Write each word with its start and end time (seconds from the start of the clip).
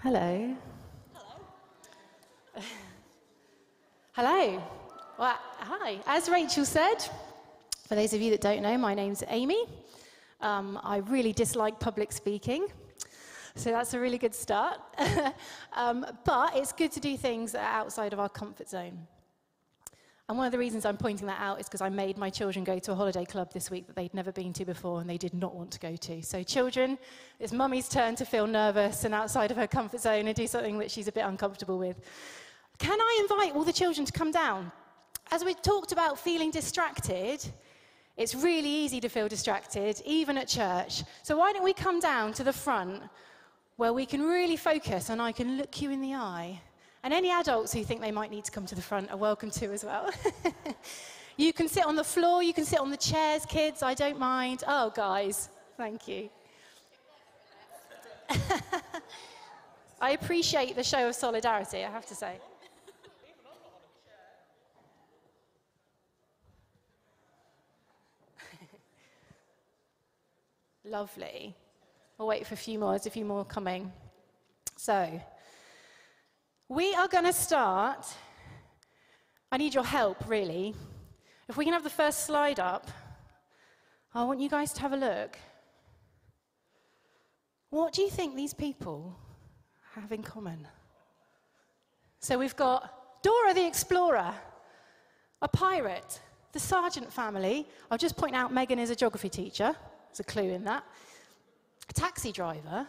Hello. 0.00 0.54
Hello. 4.12 4.62
Well, 5.18 5.36
hi. 5.58 5.98
As 6.06 6.28
Rachel 6.28 6.64
said, 6.64 6.98
for 7.88 7.96
those 7.96 8.12
of 8.12 8.20
you 8.20 8.30
that 8.30 8.40
don't 8.40 8.62
know, 8.62 8.78
my 8.78 8.94
name's 8.94 9.24
Amy. 9.26 9.64
Um, 10.40 10.78
I 10.84 10.98
really 10.98 11.32
dislike 11.32 11.80
public 11.80 12.12
speaking, 12.12 12.68
so 13.56 13.72
that's 13.72 13.92
a 13.92 13.98
really 13.98 14.18
good 14.18 14.36
start. 14.36 14.78
um, 15.72 16.06
but 16.24 16.54
it's 16.54 16.70
good 16.70 16.92
to 16.92 17.00
do 17.00 17.16
things 17.16 17.56
outside 17.56 18.12
of 18.12 18.20
our 18.20 18.28
comfort 18.28 18.68
zone. 18.68 19.04
And 20.28 20.36
one 20.36 20.44
of 20.44 20.52
the 20.52 20.58
reasons 20.58 20.84
I'm 20.84 20.98
pointing 20.98 21.26
that 21.28 21.40
out 21.40 21.58
is 21.58 21.66
because 21.66 21.80
I 21.80 21.88
made 21.88 22.18
my 22.18 22.28
children 22.28 22.62
go 22.62 22.78
to 22.78 22.92
a 22.92 22.94
holiday 22.94 23.24
club 23.24 23.50
this 23.50 23.70
week 23.70 23.86
that 23.86 23.96
they'd 23.96 24.12
never 24.12 24.30
been 24.30 24.52
to 24.54 24.66
before 24.66 25.00
and 25.00 25.08
they 25.08 25.16
did 25.16 25.32
not 25.32 25.54
want 25.54 25.70
to 25.70 25.78
go 25.80 25.96
to. 25.96 26.22
So, 26.22 26.42
children, 26.42 26.98
it's 27.40 27.50
mummy's 27.50 27.88
turn 27.88 28.14
to 28.16 28.26
feel 28.26 28.46
nervous 28.46 29.04
and 29.04 29.14
outside 29.14 29.50
of 29.50 29.56
her 29.56 29.66
comfort 29.66 30.00
zone 30.00 30.26
and 30.26 30.36
do 30.36 30.46
something 30.46 30.78
that 30.80 30.90
she's 30.90 31.08
a 31.08 31.12
bit 31.12 31.22
uncomfortable 31.22 31.78
with. 31.78 31.98
Can 32.78 33.00
I 33.00 33.18
invite 33.22 33.54
all 33.54 33.64
the 33.64 33.72
children 33.72 34.04
to 34.04 34.12
come 34.12 34.30
down? 34.30 34.70
As 35.30 35.44
we 35.44 35.54
talked 35.54 35.92
about 35.92 36.18
feeling 36.18 36.50
distracted, 36.50 37.42
it's 38.18 38.34
really 38.34 38.68
easy 38.68 39.00
to 39.00 39.08
feel 39.08 39.28
distracted, 39.28 40.02
even 40.04 40.36
at 40.36 40.46
church. 40.46 41.04
So, 41.22 41.38
why 41.38 41.54
don't 41.54 41.64
we 41.64 41.72
come 41.72 42.00
down 42.00 42.34
to 42.34 42.44
the 42.44 42.52
front 42.52 43.02
where 43.76 43.94
we 43.94 44.04
can 44.04 44.22
really 44.22 44.56
focus 44.56 45.08
and 45.08 45.22
I 45.22 45.32
can 45.32 45.56
look 45.56 45.80
you 45.80 45.90
in 45.90 46.02
the 46.02 46.12
eye 46.12 46.60
and 47.08 47.14
any 47.14 47.30
adults 47.30 47.72
who 47.72 47.82
think 47.82 48.02
they 48.02 48.12
might 48.12 48.30
need 48.30 48.44
to 48.44 48.50
come 48.50 48.66
to 48.66 48.74
the 48.74 48.82
front 48.82 49.10
are 49.10 49.16
welcome 49.16 49.50
to 49.50 49.72
as 49.72 49.82
well. 49.82 50.10
you 51.38 51.54
can 51.54 51.66
sit 51.66 51.86
on 51.86 51.96
the 51.96 52.04
floor, 52.04 52.42
you 52.42 52.52
can 52.52 52.66
sit 52.66 52.78
on 52.78 52.90
the 52.90 52.98
chairs, 52.98 53.46
kids, 53.46 53.82
I 53.82 53.94
don't 53.94 54.18
mind. 54.18 54.62
Oh, 54.68 54.92
guys, 54.94 55.48
thank 55.78 56.06
you. 56.06 56.28
I 60.02 60.10
appreciate 60.10 60.76
the 60.76 60.84
show 60.84 61.08
of 61.08 61.14
solidarity, 61.14 61.82
I 61.82 61.90
have 61.90 62.04
to 62.04 62.14
say. 62.14 62.34
Lovely. 70.84 71.56
We'll 72.18 72.28
wait 72.28 72.46
for 72.46 72.52
a 72.52 72.58
few 72.58 72.78
more. 72.78 72.90
There's 72.90 73.06
a 73.06 73.10
few 73.10 73.24
more 73.24 73.46
coming. 73.46 73.90
So, 74.76 75.18
we 76.68 76.94
are 76.94 77.08
going 77.08 77.24
to 77.24 77.32
start. 77.32 78.06
I 79.50 79.56
need 79.56 79.74
your 79.74 79.84
help, 79.84 80.28
really. 80.28 80.74
If 81.48 81.56
we 81.56 81.64
can 81.64 81.72
have 81.72 81.84
the 81.84 81.90
first 81.90 82.26
slide 82.26 82.60
up, 82.60 82.90
I 84.14 84.24
want 84.24 84.40
you 84.40 84.50
guys 84.50 84.72
to 84.74 84.82
have 84.82 84.92
a 84.92 84.96
look. 84.96 85.38
What 87.70 87.92
do 87.92 88.02
you 88.02 88.10
think 88.10 88.36
these 88.36 88.54
people 88.54 89.16
have 89.94 90.12
in 90.12 90.22
common? 90.22 90.66
So 92.20 92.38
we've 92.38 92.56
got 92.56 93.22
Dora 93.22 93.54
the 93.54 93.66
Explorer, 93.66 94.34
a 95.40 95.48
pirate, 95.48 96.20
the 96.52 96.58
Sargent 96.58 97.12
family. 97.12 97.66
I'll 97.90 97.98
just 97.98 98.16
point 98.16 98.34
out 98.34 98.52
Megan 98.52 98.78
is 98.78 98.90
a 98.90 98.96
geography 98.96 99.28
teacher. 99.28 99.74
There's 100.08 100.20
a 100.20 100.24
clue 100.24 100.50
in 100.50 100.64
that. 100.64 100.84
A 101.88 101.92
taxi 101.92 102.32
driver, 102.32 102.86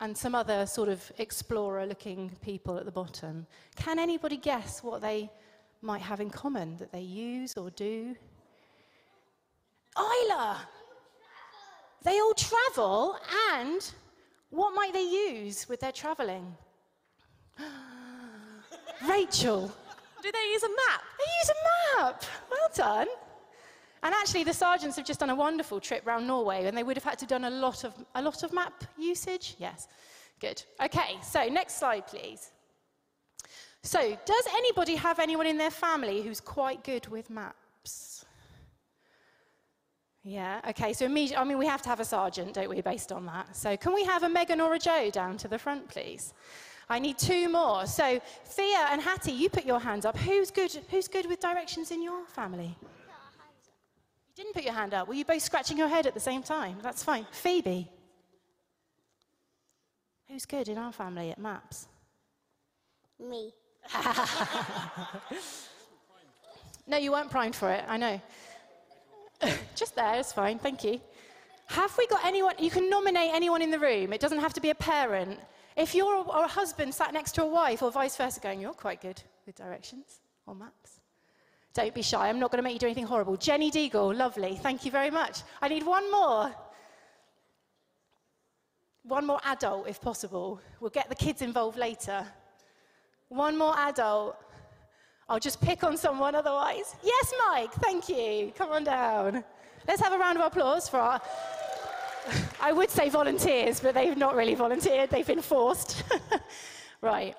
and 0.00 0.16
some 0.16 0.34
other 0.34 0.66
sort 0.66 0.88
of 0.88 1.10
explorer 1.18 1.86
looking 1.86 2.30
people 2.42 2.78
at 2.78 2.84
the 2.84 2.90
bottom. 2.90 3.46
Can 3.76 3.98
anybody 3.98 4.36
guess 4.36 4.82
what 4.82 5.00
they 5.00 5.30
might 5.82 6.02
have 6.02 6.20
in 6.20 6.30
common 6.30 6.76
that 6.76 6.92
they 6.92 7.00
use 7.00 7.56
or 7.56 7.70
do? 7.70 8.14
Isla! 9.96 10.60
They 12.04 12.20
all 12.20 12.34
travel, 12.34 13.16
and 13.52 13.92
what 14.50 14.72
might 14.72 14.92
they 14.92 15.02
use 15.02 15.68
with 15.68 15.80
their 15.80 15.92
traveling? 15.92 16.56
Rachel. 19.08 19.72
Do 20.22 20.32
they 20.32 20.52
use 20.52 20.62
a 20.62 20.68
map? 20.68 21.02
They 21.18 21.32
use 21.40 21.50
a 21.50 22.02
map. 22.02 22.24
Well 22.50 22.70
done. 22.74 23.08
And 24.02 24.14
actually, 24.14 24.44
the 24.44 24.54
sergeants 24.54 24.96
have 24.96 25.06
just 25.06 25.20
done 25.20 25.30
a 25.30 25.34
wonderful 25.34 25.80
trip 25.80 26.06
around 26.06 26.26
Norway, 26.26 26.66
and 26.66 26.76
they 26.76 26.82
would 26.82 26.96
have 26.96 27.04
had 27.04 27.18
to 27.18 27.26
done 27.26 27.44
a 27.44 27.50
lot 27.50 27.84
of 27.84 27.94
a 28.14 28.22
lot 28.22 28.42
of 28.42 28.52
map 28.52 28.84
usage. 28.96 29.56
Yes, 29.58 29.88
good. 30.40 30.62
Okay, 30.82 31.18
so 31.22 31.44
next 31.48 31.78
slide, 31.78 32.06
please. 32.06 32.50
So, 33.82 34.00
does 34.24 34.46
anybody 34.54 34.96
have 34.96 35.18
anyone 35.18 35.46
in 35.46 35.56
their 35.56 35.70
family 35.70 36.22
who's 36.22 36.40
quite 36.40 36.84
good 36.84 37.06
with 37.08 37.30
maps? 37.30 38.24
Yeah. 40.24 40.60
Okay. 40.68 40.92
So 40.92 41.06
I 41.06 41.08
mean, 41.08 41.58
we 41.58 41.66
have 41.66 41.80
to 41.82 41.88
have 41.88 42.00
a 42.00 42.04
sergeant, 42.04 42.52
don't 42.52 42.68
we, 42.68 42.82
based 42.82 43.12
on 43.12 43.24
that? 43.26 43.56
So, 43.56 43.76
can 43.76 43.94
we 43.94 44.04
have 44.04 44.24
a 44.24 44.28
Megan 44.28 44.60
or 44.60 44.74
a 44.74 44.78
Joe 44.78 45.10
down 45.10 45.36
to 45.38 45.48
the 45.48 45.58
front, 45.58 45.88
please? 45.88 46.34
I 46.90 46.98
need 46.98 47.18
two 47.18 47.48
more. 47.48 47.86
So, 47.86 48.20
Thea 48.44 48.88
and 48.90 49.00
Hattie, 49.00 49.32
you 49.32 49.48
put 49.48 49.64
your 49.64 49.80
hands 49.80 50.04
up. 50.04 50.16
Who's 50.18 50.50
good? 50.50 50.72
Who's 50.90 51.08
good 51.08 51.26
with 51.26 51.40
directions 51.40 51.90
in 51.90 52.02
your 52.02 52.26
family? 52.26 52.76
Didn't 54.38 54.54
put 54.54 54.62
your 54.62 54.72
hand 54.72 54.94
up. 54.94 55.08
Were 55.08 55.14
you 55.14 55.24
both 55.24 55.42
scratching 55.42 55.76
your 55.76 55.88
head 55.88 56.06
at 56.06 56.14
the 56.14 56.20
same 56.20 56.44
time? 56.44 56.76
That's 56.80 57.02
fine. 57.02 57.26
Phoebe. 57.32 57.90
Who's 60.28 60.46
good 60.46 60.68
in 60.68 60.78
our 60.78 60.92
family 60.92 61.32
at 61.32 61.38
maps? 61.38 61.88
Me. 63.18 63.52
no, 66.86 66.98
you 66.98 67.10
weren't 67.10 67.32
primed 67.32 67.56
for 67.56 67.68
it. 67.72 67.82
I 67.88 67.96
know. 67.96 68.20
Just 69.74 69.96
there, 69.96 70.20
it's 70.20 70.32
fine. 70.32 70.60
Thank 70.60 70.84
you. 70.84 71.00
Have 71.66 71.98
we 71.98 72.06
got 72.06 72.24
anyone? 72.24 72.54
You 72.60 72.70
can 72.70 72.88
nominate 72.88 73.32
anyone 73.34 73.60
in 73.60 73.72
the 73.72 73.80
room. 73.80 74.12
It 74.12 74.20
doesn't 74.20 74.38
have 74.38 74.52
to 74.52 74.60
be 74.60 74.70
a 74.70 74.74
parent. 74.76 75.40
If 75.76 75.96
you're 75.96 76.14
a, 76.14 76.20
a 76.20 76.46
husband 76.46 76.94
sat 76.94 77.12
next 77.12 77.32
to 77.32 77.42
a 77.42 77.46
wife 77.46 77.82
or 77.82 77.90
vice 77.90 78.14
versa, 78.14 78.38
going, 78.38 78.60
you're 78.60 78.72
quite 78.72 79.00
good 79.00 79.20
with 79.46 79.56
directions 79.56 80.20
or 80.46 80.54
maps. 80.54 80.97
Don't 81.78 81.94
be 81.94 82.02
shy. 82.02 82.28
I'm 82.28 82.40
not 82.40 82.50
going 82.50 82.58
to 82.58 82.64
make 82.64 82.72
you 82.72 82.80
do 82.80 82.86
anything 82.86 83.06
horrible. 83.06 83.36
Jenny 83.36 83.70
Deagle, 83.70 84.12
lovely. 84.12 84.58
Thank 84.60 84.84
you 84.84 84.90
very 84.90 85.12
much. 85.12 85.42
I 85.62 85.68
need 85.68 85.86
one 85.86 86.10
more. 86.10 86.52
One 89.04 89.24
more 89.24 89.38
adult, 89.44 89.86
if 89.86 90.00
possible. 90.00 90.60
We'll 90.80 90.90
get 90.90 91.08
the 91.08 91.14
kids 91.14 91.40
involved 91.40 91.78
later. 91.78 92.26
One 93.28 93.56
more 93.56 93.78
adult. 93.78 94.36
I'll 95.28 95.38
just 95.38 95.60
pick 95.60 95.84
on 95.84 95.96
someone 95.96 96.34
otherwise. 96.34 96.96
Yes, 97.00 97.32
Mike, 97.46 97.72
thank 97.74 98.08
you. 98.08 98.52
Come 98.56 98.72
on 98.72 98.82
down. 98.82 99.44
Let's 99.86 100.02
have 100.02 100.12
a 100.12 100.18
round 100.18 100.36
of 100.36 100.44
applause 100.44 100.88
for 100.88 100.96
our. 100.96 101.20
I 102.60 102.72
would 102.72 102.90
say 102.90 103.08
volunteers, 103.08 103.78
but 103.78 103.94
they've 103.94 104.16
not 104.16 104.34
really 104.34 104.56
volunteered, 104.56 105.10
they've 105.10 105.24
been 105.24 105.42
forced. 105.42 106.02
right. 107.00 107.36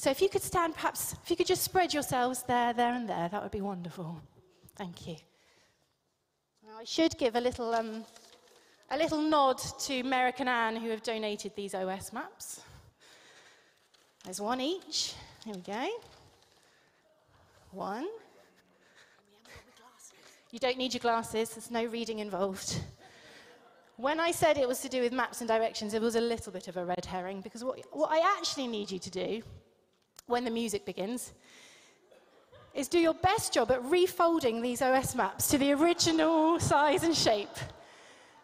So 0.00 0.08
if 0.08 0.22
you 0.22 0.30
could 0.30 0.42
stand, 0.42 0.74
perhaps, 0.76 1.14
if 1.22 1.28
you 1.28 1.36
could 1.36 1.46
just 1.46 1.62
spread 1.62 1.92
yourselves 1.92 2.42
there, 2.44 2.72
there, 2.72 2.94
and 2.94 3.06
there, 3.06 3.28
that 3.28 3.42
would 3.42 3.50
be 3.50 3.60
wonderful. 3.60 4.18
Thank 4.74 5.06
you. 5.06 5.16
Now, 6.66 6.78
I 6.78 6.84
should 6.84 7.18
give 7.18 7.36
a 7.36 7.40
little, 7.40 7.74
um, 7.74 8.06
a 8.90 8.96
little 8.96 9.20
nod 9.20 9.58
to 9.80 10.02
Merrick 10.02 10.40
and 10.40 10.48
Anne 10.48 10.76
who 10.76 10.88
have 10.88 11.02
donated 11.02 11.52
these 11.54 11.74
OS 11.74 12.14
maps. 12.14 12.62
There's 14.24 14.40
one 14.40 14.62
each. 14.62 15.12
Here 15.44 15.54
we 15.54 15.60
go. 15.60 15.88
One. 17.72 18.08
You 20.50 20.58
don't 20.60 20.78
need 20.78 20.94
your 20.94 21.00
glasses, 21.00 21.50
there's 21.50 21.70
no 21.70 21.84
reading 21.84 22.20
involved. 22.20 22.80
When 23.98 24.18
I 24.18 24.30
said 24.30 24.56
it 24.56 24.66
was 24.66 24.80
to 24.80 24.88
do 24.88 25.02
with 25.02 25.12
maps 25.12 25.42
and 25.42 25.48
directions, 25.48 25.92
it 25.92 26.00
was 26.00 26.16
a 26.16 26.22
little 26.22 26.54
bit 26.54 26.68
of 26.68 26.78
a 26.78 26.84
red 26.86 27.04
herring 27.04 27.42
because 27.42 27.62
what, 27.62 27.80
what 27.92 28.10
I 28.10 28.20
actually 28.38 28.66
need 28.66 28.90
you 28.90 28.98
to 28.98 29.10
do 29.10 29.42
when 30.30 30.44
the 30.44 30.50
music 30.50 30.84
begins 30.84 31.32
is 32.74 32.88
do 32.88 32.98
your 32.98 33.14
best 33.14 33.52
job 33.52 33.70
at 33.72 33.82
refolding 33.82 34.62
these 34.62 34.80
OS 34.80 35.14
maps 35.14 35.48
to 35.48 35.58
the 35.58 35.72
original 35.72 36.60
size 36.60 37.02
and 37.02 37.14
shape. 37.14 37.48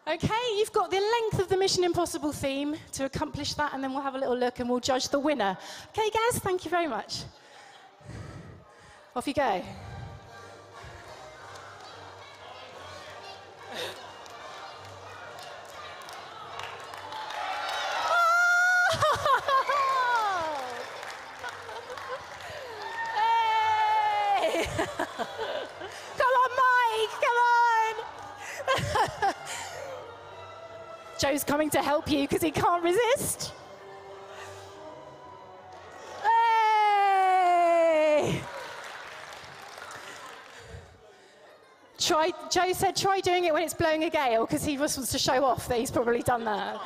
Okay, 0.07 0.57
you've 0.57 0.71
got 0.71 0.91
the 0.91 0.99
length 0.99 1.39
of 1.39 1.49
the 1.49 1.57
Mission 1.57 1.83
Impossible 1.83 2.31
theme 2.31 2.75
to 2.93 3.05
accomplish 3.05 3.53
that, 3.55 3.73
and 3.73 3.83
then 3.83 3.93
we'll 3.93 4.01
have 4.01 4.15
a 4.15 4.17
little 4.17 4.37
look 4.37 4.59
and 4.59 4.69
we'll 4.69 4.79
judge 4.79 5.09
the 5.09 5.19
winner. 5.19 5.57
Okay, 5.89 6.09
guys, 6.09 6.39
thank 6.39 6.63
you 6.65 6.71
very 6.71 6.87
much. 6.87 7.23
Off 9.15 9.27
you 9.27 9.33
go. 9.33 9.61
Joe's 31.17 31.43
coming 31.43 31.69
to 31.71 31.81
help 31.81 32.09
you 32.09 32.21
because 32.21 32.41
he 32.41 32.51
can't 32.51 32.83
resist. 32.83 33.53
Hey! 36.23 38.41
Try, 41.97 42.31
Joe 42.51 42.71
said, 42.73 42.95
try 42.95 43.19
doing 43.19 43.45
it 43.45 43.53
when 43.53 43.63
it's 43.63 43.73
blowing 43.73 44.03
a 44.03 44.09
gale 44.09 44.45
because 44.45 44.63
he 44.63 44.77
just 44.77 44.97
wants 44.97 45.11
to 45.11 45.17
show 45.17 45.43
off 45.43 45.67
that 45.67 45.79
he's 45.79 45.91
probably 45.91 46.21
done 46.21 46.45
that. 46.45 46.79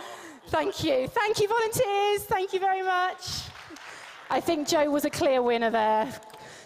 Thank 0.48 0.84
you. 0.84 1.08
Thank 1.08 1.40
you, 1.40 1.48
volunteers. 1.48 2.24
Thank 2.24 2.54
you 2.54 2.60
very 2.60 2.82
much. 2.82 3.44
I 4.30 4.40
think 4.40 4.68
Joe 4.68 4.90
was 4.90 5.04
a 5.04 5.10
clear 5.10 5.42
winner 5.42 5.70
there, 5.70 6.12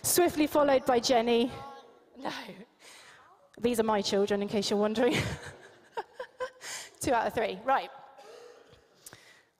swiftly 0.03 0.45
followed 0.45 0.85
by 0.85 0.99
Jenny. 0.99 1.51
No, 2.21 2.29
these 3.59 3.79
are 3.79 3.83
my 3.83 4.01
children, 4.01 4.43
in 4.43 4.47
case 4.47 4.69
you're 4.69 4.79
wondering. 4.79 5.17
Two 7.05 7.13
out 7.13 7.27
of 7.27 7.33
three. 7.33 7.59
Right. 7.63 7.91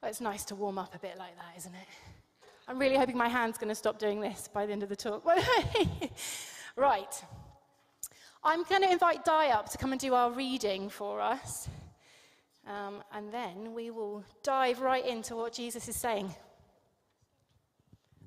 Well, 0.02 0.10
it's 0.10 0.20
nice 0.20 0.44
to 0.46 0.56
warm 0.56 0.80
up 0.80 0.96
a 0.96 0.98
bit 0.98 1.16
like 1.20 1.36
that, 1.36 1.56
isn't 1.56 1.76
it? 1.76 1.88
I'm 2.68 2.80
really 2.80 2.98
hoping 2.98 3.16
my 3.16 3.28
hand's 3.28 3.60
going 3.60 3.70
to 3.70 3.76
stop 3.76 4.00
doing 4.00 4.20
this 4.20 4.50
by 4.52 4.66
the 4.66 4.72
end 4.72 4.82
of 4.82 4.90
the 4.90 4.96
talk. 4.96 5.24
right. 6.76 7.24
I'm 8.44 8.64
going 8.64 8.82
to 8.82 8.92
invite 8.92 9.24
Di 9.26 9.50
up 9.50 9.70
to 9.70 9.78
come 9.78 9.92
and 9.92 10.02
do 10.02 10.16
our 10.16 10.32
reading 10.32 10.90
for 10.90 11.22
us. 11.22 11.70
Um, 12.66 13.04
and 13.14 13.32
then 13.32 13.76
we 13.76 13.92
will 13.92 14.24
dive 14.42 14.82
right 14.82 15.06
into 15.06 15.36
what 15.36 15.54
Jesus 15.54 15.88
is 15.88 15.96
saying. 15.96 16.34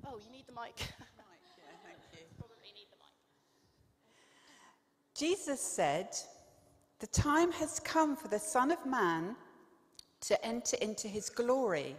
Oh, 0.07 0.17
you 0.25 0.31
need 0.31 0.47
the 0.47 0.53
mic. 0.53 0.77
Jesus 5.13 5.59
said, 5.59 6.07
The 6.99 7.07
time 7.07 7.51
has 7.53 7.79
come 7.79 8.17
for 8.17 8.27
the 8.27 8.39
Son 8.39 8.71
of 8.71 8.85
Man 8.85 9.35
to 10.21 10.45
enter 10.45 10.77
into 10.81 11.07
his 11.07 11.29
glory. 11.29 11.95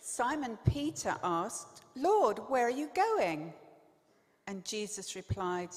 Simon 0.00 0.56
Peter 0.64 1.16
asked, 1.24 1.82
Lord, 1.96 2.38
where 2.48 2.66
are 2.66 2.70
you 2.70 2.88
going? 2.94 3.52
And 4.46 4.64
Jesus 4.64 5.16
replied, 5.16 5.70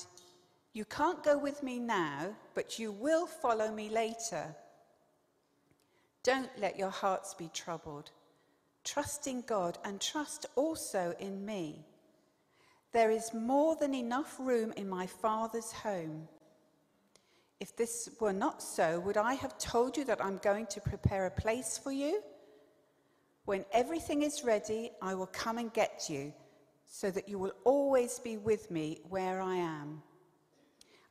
You 0.73 0.85
can't 0.85 1.23
go 1.23 1.37
with 1.37 1.63
me 1.63 1.79
now, 1.79 2.35
but 2.53 2.77
you 2.77 2.91
will 2.91 3.25
follow 3.25 3.71
me 3.71 3.89
later. 3.89 4.55
Don't 6.23 6.51
let 6.59 6.77
your 6.77 6.91
hearts 6.91 7.33
be 7.33 7.49
troubled. 7.51 8.11
Trust 8.83 9.25
in 9.25 9.41
God 9.41 9.79
and 9.83 9.99
trust 9.99 10.45
also 10.55 11.15
in 11.19 11.43
me. 11.43 11.83
There 12.93 13.09
is 13.09 13.33
more 13.33 13.75
than 13.75 13.95
enough 13.95 14.35
room 14.39 14.71
in 14.77 14.87
my 14.87 15.07
Father's 15.07 15.71
home. 15.71 16.27
If 17.61 17.75
this 17.75 18.09
were 18.19 18.33
not 18.33 18.63
so, 18.63 18.99
would 19.01 19.17
I 19.17 19.35
have 19.35 19.55
told 19.59 19.95
you 19.95 20.03
that 20.05 20.19
I'm 20.19 20.37
going 20.37 20.65
to 20.65 20.81
prepare 20.81 21.27
a 21.27 21.31
place 21.31 21.77
for 21.77 21.91
you? 21.91 22.23
When 23.45 23.65
everything 23.71 24.23
is 24.23 24.43
ready, 24.43 24.89
I 24.99 25.13
will 25.13 25.27
come 25.27 25.59
and 25.59 25.71
get 25.71 26.07
you, 26.09 26.33
so 26.87 27.11
that 27.11 27.29
you 27.29 27.37
will 27.37 27.53
always 27.63 28.17
be 28.17 28.37
with 28.37 28.71
me 28.71 29.01
where 29.09 29.39
I 29.39 29.57
am. 29.57 30.01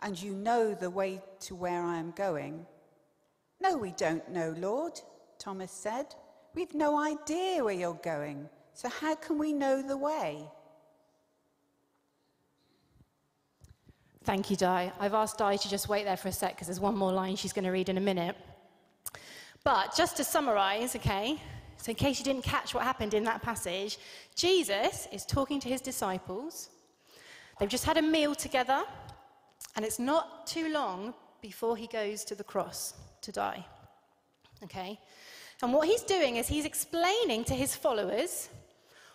And 0.03 0.21
you 0.21 0.35
know 0.35 0.75
the 0.75 0.91
way 0.91 1.23
to 1.43 1.55
where 1.55 1.85
I 1.85 1.99
am 1.99 2.11
going. 2.17 2.67
No, 3.61 3.77
we 3.77 3.93
don't 3.93 4.29
know, 4.29 4.53
Lord, 4.59 5.01
Thomas 5.39 5.71
said. 5.71 6.17
We've 6.57 6.75
no 6.75 6.99
idea 6.99 7.63
where 7.63 7.75
you're 7.75 7.95
going, 8.03 8.49
so 8.75 8.89
how 8.89 9.15
can 9.15 9.39
we 9.39 9.53
know 9.53 9.83
the 9.83 9.97
way? 9.97 10.49
Thank 14.25 14.51
you, 14.51 14.57
Di. 14.57 14.93
I've 15.01 15.15
asked 15.15 15.39
Di 15.39 15.57
to 15.57 15.69
just 15.69 15.89
wait 15.89 16.05
there 16.05 16.17
for 16.17 16.29
a 16.29 16.33
sec 16.33 16.55
because 16.55 16.67
there's 16.67 16.81
one 16.81 16.97
more 16.97 17.11
line 17.11 17.37
she's 17.37 17.55
going 17.55 17.65
to 17.65 17.71
read 17.71 17.89
in 17.89 17.97
a 17.97 18.03
minute. 18.03 18.37
But 19.65 19.97
just 19.97 20.17
to 20.19 20.25
summarize, 20.25 20.95
okay, 20.97 21.41
so 21.79 21.91
in 21.91 21.97
case 21.97 22.19
you 22.19 22.25
didn't 22.25 22.45
catch 22.45 22.75
what 22.75 22.85
happened 22.85 23.15
in 23.15 23.25
that 23.25 23.41
passage, 23.41 23.99
Jesus 24.35 25.09
is 25.11 25.25
talking 25.25 25.59
to 25.61 25.69
his 25.71 25.81
disciples. 25.81 26.69
They've 27.59 27.69
just 27.69 27.85
had 27.85 27.97
a 27.97 28.03
meal 28.03 28.35
together, 28.35 28.85
and 29.77 29.85
it's 29.87 29.99
not 29.99 30.47
too 30.47 30.71
long 30.71 31.15
before 31.41 31.77
he 31.77 31.87
goes 31.87 32.23
to 32.25 32.35
the 32.35 32.45
cross 32.45 32.93
to 33.23 33.33
die. 33.33 33.65
Okay? 34.63 34.99
And 35.63 35.73
what 35.73 35.89
he's 35.89 36.03
doing 36.03 36.37
is 36.37 36.47
he's 36.47 36.67
explaining 36.67 37.45
to 37.45 37.55
his 37.55 37.75
followers 37.75 38.51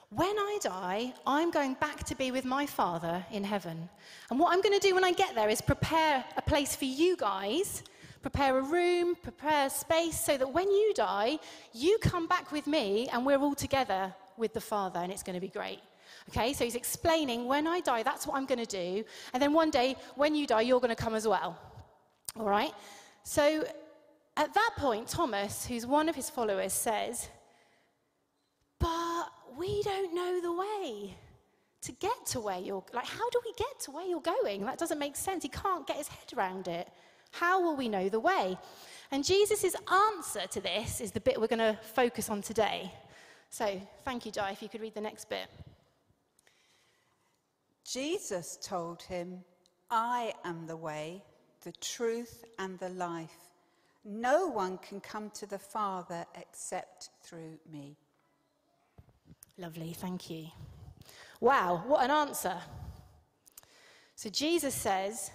when 0.10 0.38
I 0.38 0.57
die, 0.62 1.13
I'm 1.25 1.52
going 1.52 1.75
back 1.75 2.04
to 2.06 2.16
be 2.16 2.31
with 2.31 2.46
my 2.46 2.66
Father 2.66 3.25
in 3.31 3.44
heaven. 3.44 3.90
And 4.30 4.40
what 4.40 4.54
I'm 4.54 4.62
going 4.62 4.80
to 4.80 4.88
do 4.88 4.94
when 4.96 5.04
I 5.04 5.12
get 5.12 5.36
there 5.36 5.50
is 5.50 5.62
prepare 5.62 6.24
a 6.38 6.42
place 6.42 6.75
for 6.75 6.86
you 6.86 7.18
guys, 7.18 7.84
prepare 8.22 8.57
a 8.57 8.62
room, 8.62 9.16
prepare 9.22 9.68
a 9.68 9.69
space 9.69 10.19
so 10.19 10.38
that 10.38 10.52
when 10.52 10.69
you 10.69 10.94
die, 10.96 11.38
you 11.74 11.98
come 12.00 12.28
back 12.28 12.52
with 12.52 12.68
me 12.68 13.07
and 13.12 13.25
we're 13.25 13.40
all 13.40 13.56
together 13.56 14.13
with 14.38 14.54
the 14.54 14.62
Father 14.62 15.00
and 15.00 15.12
it's 15.12 15.24
going 15.24 15.36
to 15.36 15.42
be 15.42 15.48
great. 15.48 15.80
Okay, 16.30 16.54
so 16.54 16.63
he's 16.63 16.75
explaining 16.75 17.46
when 17.46 17.68
I 17.68 17.81
die, 17.81 18.04
that's 18.04 18.25
what 18.25 18.36
I'm 18.38 18.46
going 18.46 18.66
to 18.66 18.66
do. 18.66 19.04
And 19.34 19.42
then 19.42 19.54
one 19.54 19.69
day, 19.69 19.96
when 20.16 20.34
you 20.34 20.48
die, 20.48 20.62
you're 20.62 20.80
going 20.80 20.96
to 20.96 21.04
come 21.04 21.13
as 21.13 21.28
well. 21.28 21.57
All 22.40 22.48
right? 22.48 22.74
So 23.24 23.63
at 24.38 24.54
that 24.54 24.72
point, 24.78 25.07
Thomas, 25.07 25.66
who's 25.66 25.86
one 25.86 26.10
of 26.10 26.16
his 26.16 26.30
followers, 26.30 26.74
says, 26.74 27.30
we 29.57 29.81
don't 29.84 30.13
know 30.13 30.42
the 30.42 30.54
way 30.54 31.16
to 31.81 31.92
get 31.94 32.25
to 32.25 32.40
where 32.40 32.60
you're 32.60 32.84
like 32.94 33.06
how 33.06 33.30
do 33.30 33.40
we 33.46 33.54
get 33.57 33.80
to 33.81 33.92
where 33.92 34.06
you're 34.06 34.22
going? 34.22 34.66
That 34.66 34.78
doesn't 34.78 35.00
make 35.00 35.16
sense. 35.16 35.44
He 35.44 35.50
can't 35.50 35.86
get 35.86 35.98
his 35.98 36.07
head 36.07 36.34
around 36.36 36.68
it. 36.68 36.88
How 37.31 37.62
will 37.62 37.75
we 37.75 37.90
know 37.90 38.10
the 38.10 38.19
way? 38.19 38.57
And 39.12 39.24
jesus' 39.24 39.75
answer 39.92 40.48
to 40.48 40.62
this 40.62 41.00
is 41.00 41.12
the 41.12 41.19
bit 41.19 41.40
we're 41.40 41.48
going 41.48 41.60
to 41.60 41.78
focus 41.94 42.30
on 42.30 42.42
today. 42.42 42.92
So 43.50 43.80
thank 44.04 44.25
you 44.25 44.31
di 44.31 44.52
if 44.52 44.62
you 44.62 44.69
could 44.69 44.81
read 44.81 44.96
the 44.96 45.02
next 45.02 45.30
bit. 45.30 45.48
Jesus 47.86 48.57
told 48.62 49.04
him 49.04 49.44
i 49.92 50.34
am 50.44 50.66
the 50.66 50.75
way 50.75 51.22
the 51.63 51.72
truth 51.74 52.44
and 52.60 52.78
the 52.80 52.90
life. 52.90 53.52
No 54.04 54.48
one 54.48 54.78
can 54.80 55.00
come 55.00 55.30
to 55.31 55.46
the 55.46 55.60
father 55.60 56.25
except 56.36 57.10
through 57.24 57.57
me 57.72 57.96
Lovely, 59.57 59.94
thank 59.94 60.30
you. 60.30 60.48
Wow, 61.40 61.84
what 61.88 62.04
an 62.04 62.12
answer. 62.12 62.57
So 64.16 64.30
Jesus 64.30 64.74
says, 64.74 65.31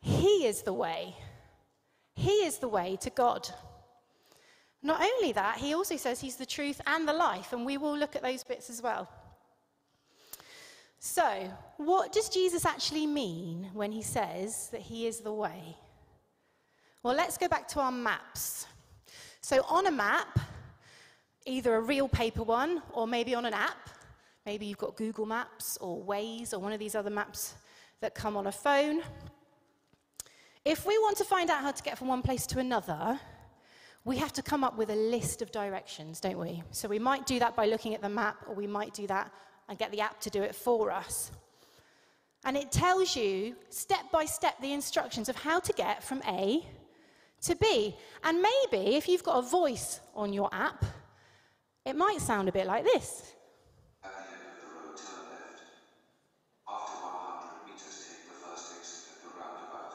He 0.00 0.46
is 0.46 0.62
the 0.62 0.72
way. 0.72 1.14
He 2.14 2.44
is 2.44 2.58
the 2.58 2.68
way 2.68 2.96
to 3.00 3.10
God. 3.10 3.48
Not 4.82 5.02
only 5.02 5.32
that, 5.32 5.58
he 5.58 5.74
also 5.74 5.96
says 5.96 6.20
he's 6.20 6.36
the 6.36 6.46
truth 6.46 6.80
and 6.86 7.06
the 7.06 7.12
life, 7.12 7.52
and 7.52 7.66
we 7.66 7.76
will 7.76 7.96
look 7.96 8.16
at 8.16 8.22
those 8.22 8.44
bits 8.44 8.70
as 8.70 8.80
well. 8.80 9.08
So, 10.98 11.50
what 11.76 12.12
does 12.12 12.28
Jesus 12.28 12.64
actually 12.64 13.06
mean 13.06 13.70
when 13.72 13.92
he 13.92 14.02
says 14.02 14.68
that 14.68 14.80
he 14.80 15.06
is 15.06 15.20
the 15.20 15.32
way? 15.32 15.76
Well, 17.02 17.14
let's 17.14 17.38
go 17.38 17.48
back 17.48 17.68
to 17.68 17.80
our 17.80 17.92
maps. 17.92 18.66
So, 19.40 19.64
on 19.68 19.86
a 19.86 19.90
map, 19.90 20.38
either 21.46 21.74
a 21.74 21.80
real 21.80 22.08
paper 22.08 22.42
one 22.42 22.82
or 22.92 23.06
maybe 23.06 23.34
on 23.34 23.44
an 23.46 23.54
app. 23.54 23.88
Maybe 24.46 24.66
you've 24.66 24.78
got 24.78 24.96
Google 24.96 25.26
Maps 25.26 25.78
or 25.80 26.02
Waze 26.02 26.52
or 26.52 26.58
one 26.58 26.72
of 26.72 26.78
these 26.78 26.94
other 26.94 27.10
maps 27.10 27.54
that 28.00 28.14
come 28.14 28.36
on 28.36 28.46
a 28.46 28.52
phone. 28.52 29.02
If 30.64 30.86
we 30.86 30.98
want 30.98 31.16
to 31.18 31.24
find 31.24 31.50
out 31.50 31.62
how 31.62 31.72
to 31.72 31.82
get 31.82 31.98
from 31.98 32.08
one 32.08 32.22
place 32.22 32.46
to 32.48 32.58
another, 32.58 33.18
we 34.04 34.16
have 34.16 34.32
to 34.34 34.42
come 34.42 34.64
up 34.64 34.76
with 34.76 34.90
a 34.90 34.96
list 34.96 35.42
of 35.42 35.52
directions, 35.52 36.20
don't 36.20 36.38
we? 36.38 36.62
So 36.70 36.88
we 36.88 36.98
might 36.98 37.26
do 37.26 37.38
that 37.38 37.54
by 37.54 37.66
looking 37.66 37.94
at 37.94 38.00
the 38.00 38.08
map, 38.08 38.36
or 38.48 38.54
we 38.54 38.66
might 38.66 38.94
do 38.94 39.06
that 39.06 39.32
and 39.68 39.78
get 39.78 39.90
the 39.90 40.00
app 40.00 40.20
to 40.20 40.30
do 40.30 40.42
it 40.42 40.54
for 40.54 40.90
us. 40.90 41.30
And 42.44 42.56
it 42.56 42.72
tells 42.72 43.14
you 43.14 43.56
step 43.68 44.10
by 44.10 44.24
step 44.24 44.60
the 44.60 44.72
instructions 44.72 45.28
of 45.28 45.36
how 45.36 45.60
to 45.60 45.72
get 45.74 46.02
from 46.02 46.22
A 46.26 46.66
to 47.42 47.54
B. 47.56 47.94
And 48.24 48.42
maybe 48.42 48.96
if 48.96 49.08
you've 49.08 49.22
got 49.22 49.38
a 49.38 49.42
voice 49.42 50.00
on 50.14 50.32
your 50.32 50.48
app, 50.52 50.84
it 51.84 51.96
might 51.96 52.20
sound 52.20 52.48
a 52.48 52.52
bit 52.52 52.66
like 52.66 52.84
this. 52.84 53.32
At 54.04 54.10
the 54.12 54.18
end 54.18 54.42
of 54.42 54.60
the 54.60 54.88
road, 54.88 54.96
turn 54.96 55.24
left. 55.30 55.62
After 56.68 57.06
100 57.06 57.66
meters, 57.66 58.06
take 58.08 58.28
the 58.28 58.34
first 58.34 58.74
exit 58.78 59.08
at 59.12 59.22
the 59.22 59.30
roundabout. 59.40 59.94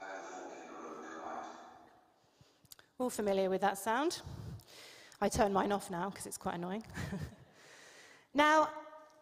At 0.00 0.16
the 0.16 0.22
fork 0.22 0.52
in 0.54 0.68
the 0.68 0.78
road, 0.82 0.96
go 1.02 1.26
right. 1.26 1.46
All 2.98 3.10
familiar 3.10 3.50
with 3.50 3.60
that 3.62 3.78
sound? 3.78 4.22
I 5.20 5.28
turn 5.28 5.52
mine 5.52 5.72
off 5.72 5.90
now 5.90 6.10
because 6.10 6.26
it's 6.26 6.38
quite 6.38 6.54
annoying. 6.54 6.84
now, 8.34 8.68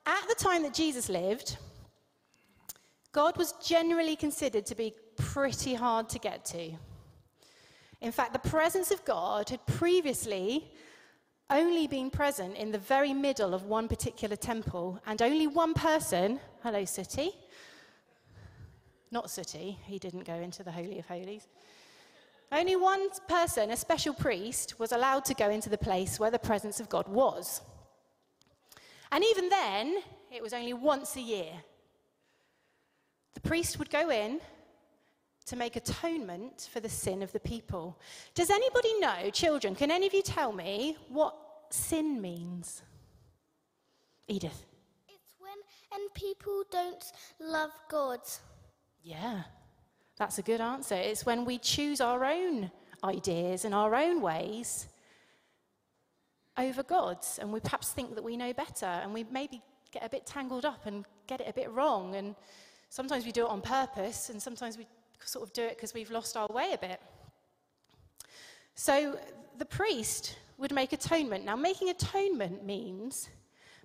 at 0.05 0.29
the 0.29 0.35
time 0.35 0.63
that 0.63 0.75
Jesus 0.75 1.09
lived, 1.09 1.57
God 3.13 3.39
was 3.39 3.53
generally 3.65 4.15
considered 4.15 4.67
to 4.67 4.75
be 4.75 4.93
pretty 5.17 5.73
hard 5.73 6.11
to 6.11 6.19
get 6.19 6.45
to. 6.47 6.73
In 8.03 8.13
fact, 8.13 8.35
the 8.35 8.49
presence 8.51 8.91
of 8.91 9.03
God 9.07 9.49
had 9.49 9.65
previously 9.67 10.71
only 11.51 11.87
been 11.87 12.11
present 12.11 12.57
in 12.57 12.73
the 12.73 12.79
very 12.79 13.13
middle 13.13 13.55
of 13.55 13.65
one 13.65 13.89
particular 13.89 14.37
temple, 14.37 15.01
and 15.07 15.23
only 15.23 15.47
one 15.47 15.75
person, 15.75 16.41
hello, 16.63 16.85
Sooty, 16.85 17.33
not 19.11 19.31
Sooty, 19.31 19.79
he 19.85 19.99
didn't 19.99 20.25
go 20.25 20.35
into 20.35 20.63
the 20.65 20.73
Holy 20.73 20.99
of 20.99 21.07
Holies. 21.07 21.47
Only 22.51 22.77
one 22.77 23.09
person, 23.29 23.71
a 23.71 23.77
special 23.77 24.15
priest, 24.15 24.79
was 24.79 24.93
allowed 24.93 25.25
to 25.27 25.35
go 25.35 25.51
into 25.51 25.69
the 25.69 25.79
place 25.79 26.19
where 26.19 26.31
the 26.31 26.39
presence 26.39 26.81
of 26.81 26.89
God 26.89 27.09
was. 27.09 27.61
And 29.11 29.25
even 29.25 29.49
then, 29.49 30.03
it 30.31 30.43
was 30.43 30.53
only 30.53 30.73
once 30.73 31.17
a 31.17 31.21
year. 31.21 31.53
The 33.35 33.41
priest 33.41 33.79
would 33.79 33.91
go 33.91 34.11
in, 34.11 34.41
to 35.47 35.57
make 35.57 35.77
atonement 35.77 36.69
for 36.73 36.81
the 36.81 36.89
sin 36.89 37.23
of 37.23 37.33
the 37.33 37.41
people. 37.41 37.99
Does 38.35 38.51
anybody 38.51 38.99
know, 38.99 39.31
children, 39.31 39.75
can 39.75 39.91
any 39.91 40.07
of 40.07 40.15
you 40.15 40.23
tell 40.23 40.53
me 40.53 40.97
what 41.09 41.37
sin 41.71 42.21
means? 42.21 42.83
Edith. 44.29 44.67
It's 45.09 45.35
when 45.39 45.55
and 45.93 46.13
people 46.15 46.65
don't 46.71 47.13
love 47.41 47.71
God. 47.89 48.21
Yeah, 49.03 49.43
that's 50.19 50.39
a 50.39 50.43
good 50.43 50.61
answer. 50.61 50.97
It's 50.97 51.25
when 51.25 51.45
we 51.45 51.59
choose 51.59 52.01
our 52.01 52.25
own 52.25 52.73
ideas 53.05 53.65
and 53.65 53.73
our 53.73 53.95
own 53.95 54.21
ways 54.21 54.89
over 56.59 56.83
God's, 56.83 57.39
and 57.39 57.53
we 57.53 57.61
perhaps 57.61 57.93
think 57.93 58.15
that 58.15 58.25
we 58.25 58.37
know 58.37 58.53
better, 58.53 58.87
and 58.87 59.15
we 59.15 59.25
maybe 59.31 59.63
get 59.93 60.05
a 60.05 60.09
bit 60.09 60.27
tangled 60.27 60.65
up 60.65 60.87
and 60.87 61.05
get 61.27 61.41
it 61.41 61.49
a 61.49 61.53
bit 61.53 61.71
wrong. 61.71 62.17
And 62.17 62.35
sometimes 62.89 63.25
we 63.25 63.31
do 63.31 63.45
it 63.45 63.51
on 63.51 63.61
purpose, 63.61 64.31
and 64.31 64.43
sometimes 64.43 64.77
we 64.79 64.87
sort 65.27 65.47
of 65.47 65.53
do 65.53 65.63
it 65.63 65.77
because 65.77 65.93
we've 65.93 66.11
lost 66.11 66.37
our 66.37 66.49
way 66.49 66.73
a 66.73 66.79
bit. 66.79 67.01
So 68.75 69.19
the 69.59 69.65
priest 69.65 70.37
would 70.59 70.73
make 70.73 70.93
atonement. 70.93 71.45
Now, 71.45 71.57
making 71.57 71.91
atonement 71.91 72.65
means 72.65 73.29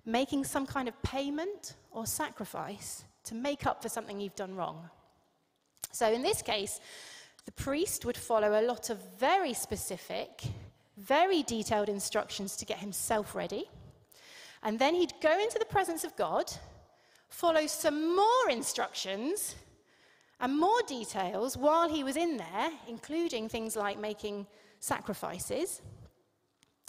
making 0.04 0.44
some 0.44 0.66
kind 0.66 0.88
of 0.88 1.02
payment 1.02 1.74
or 1.90 2.06
sacrifice 2.06 3.04
to 3.24 3.34
make 3.34 3.66
up 3.66 3.82
for 3.82 3.88
something 3.88 4.20
you've 4.20 4.34
done 4.34 4.54
wrong. 4.54 4.88
So 5.92 6.10
in 6.10 6.22
this 6.22 6.42
case, 6.42 6.80
the 7.44 7.52
priest 7.52 8.04
would 8.04 8.16
follow 8.16 8.60
a 8.60 8.66
lot 8.66 8.90
of 8.90 8.98
very 9.18 9.52
specific, 9.52 10.42
very 10.96 11.42
detailed 11.42 11.88
instructions 11.88 12.56
to 12.56 12.64
get 12.64 12.78
himself 12.78 13.34
ready. 13.34 13.68
And 14.62 14.78
then 14.78 14.94
he'd 14.94 15.14
go 15.20 15.38
into 15.38 15.58
the 15.58 15.64
presence 15.64 16.04
of 16.04 16.16
God, 16.16 16.52
follow 17.28 17.66
some 17.66 18.16
more 18.16 18.50
instructions 18.50 19.54
and 20.42 20.58
more 20.58 20.82
details 20.86 21.56
while 21.56 21.88
he 21.88 22.04
was 22.04 22.16
in 22.16 22.36
there, 22.36 22.70
including 22.88 23.48
things 23.48 23.76
like 23.76 23.98
making 23.98 24.46
sacrifices. 24.80 25.80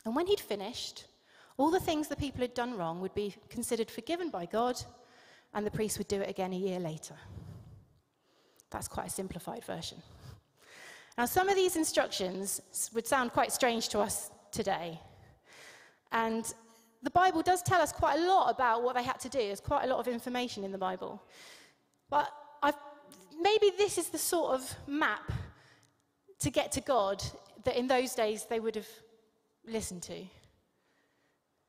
And 0.05 0.15
when 0.15 0.25
he'd 0.27 0.39
finished, 0.39 1.05
all 1.57 1.69
the 1.69 1.79
things 1.79 2.07
the 2.07 2.15
people 2.15 2.41
had 2.41 2.55
done 2.55 2.75
wrong 2.75 3.00
would 3.00 3.13
be 3.13 3.36
considered 3.50 3.89
forgiven 3.91 4.29
by 4.31 4.48
God, 4.48 4.81
and 5.53 5.65
the 5.65 5.72
priest 5.72 6.00
would 6.00 6.07
do 6.07 6.19
it 6.19 6.29
again 6.29 6.51
a 6.51 6.57
year 6.57 6.79
later. 6.79 7.13
That's 8.72 8.88
quite 8.88 9.07
a 9.07 9.12
simplified 9.12 9.63
version. 9.63 10.01
Now, 11.15 11.25
some 11.25 11.48
of 11.48 11.55
these 11.55 11.75
instructions 11.75 12.60
would 12.91 13.05
sound 13.05 13.33
quite 13.33 13.51
strange 13.51 13.88
to 13.89 14.00
us 14.00 14.31
today. 14.51 15.00
And 16.12 16.51
the 17.03 17.12
Bible 17.12 17.43
does 17.43 17.62
tell 17.62 17.81
us 17.81 17.91
quite 17.91 18.17
a 18.17 18.27
lot 18.27 18.50
about 18.50 18.81
what 18.81 18.95
they 18.95 19.03
had 19.03 19.19
to 19.19 19.29
do. 19.29 19.38
There's 19.38 19.60
quite 19.60 19.83
a 19.83 19.88
lot 19.88 20.00
of 20.00 20.07
information 20.07 20.63
in 20.63 20.72
the 20.72 20.77
Bible. 20.79 21.22
But 22.10 22.33
I've, 22.63 22.75
maybe 23.41 23.71
this 23.77 23.97
is 23.97 24.09
the 24.09 24.17
sort 24.17 24.55
of 24.55 24.75
map 24.87 25.31
to 26.39 26.49
get 26.49 26.71
to 26.73 26.81
God 26.81 27.23
that 27.63 27.77
in 27.77 27.87
those 27.87 28.13
days 28.13 28.45
they 28.45 28.59
would 28.59 28.75
have 28.75 28.87
listened 29.65 30.03
to. 30.03 30.13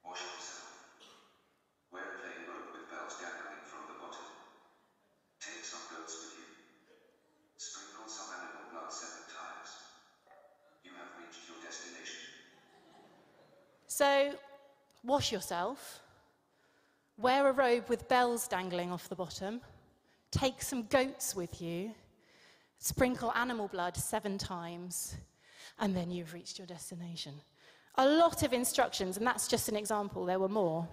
Wash 0.05 0.21
yourself. 0.21 0.75
Wear 1.93 2.03
a 2.03 2.07
robe 2.07 2.73
with 2.73 2.91
bells 2.91 3.15
dangling 3.21 3.63
from 3.65 3.83
the 3.89 3.95
bottom. 4.01 4.27
Take 5.41 5.65
some 5.65 5.81
goats 5.91 6.15
with 6.19 6.35
you. 6.39 6.47
Sprinkle 7.57 8.09
some 8.09 8.35
animal 8.35 8.65
blood 8.73 8.93
seven 8.93 9.25
times. 9.31 9.69
You 10.85 10.91
have 10.99 11.11
reached 11.19 11.47
your 11.47 11.59
destination. 11.63 12.27
So, 13.87 14.35
wash 15.05 15.31
yourself, 15.31 16.01
wear 17.17 17.49
a 17.49 17.53
robe 17.53 17.89
with 17.89 18.09
bells 18.09 18.49
dangling 18.49 18.91
off 18.91 19.09
the 19.09 19.15
bottom, 19.15 19.61
take 20.35 20.61
some 20.61 20.83
goats 20.85 21.37
with 21.37 21.63
you, 21.63 21.95
sprinkle 22.79 23.33
animal 23.33 23.69
blood 23.69 23.97
seven 23.97 24.37
times, 24.37 25.17
and 25.79 25.97
then 25.97 26.11
you've 26.11 26.35
reached 26.35 26.59
your 26.59 26.67
destination. 26.67 27.35
A 27.97 28.07
lot 28.07 28.43
of 28.43 28.53
instructions, 28.53 29.17
and 29.17 29.27
that's 29.27 29.47
just 29.47 29.69
an 29.69 29.77
example, 29.77 30.25
there 30.25 30.41
were 30.41 30.49
more. 30.49 30.89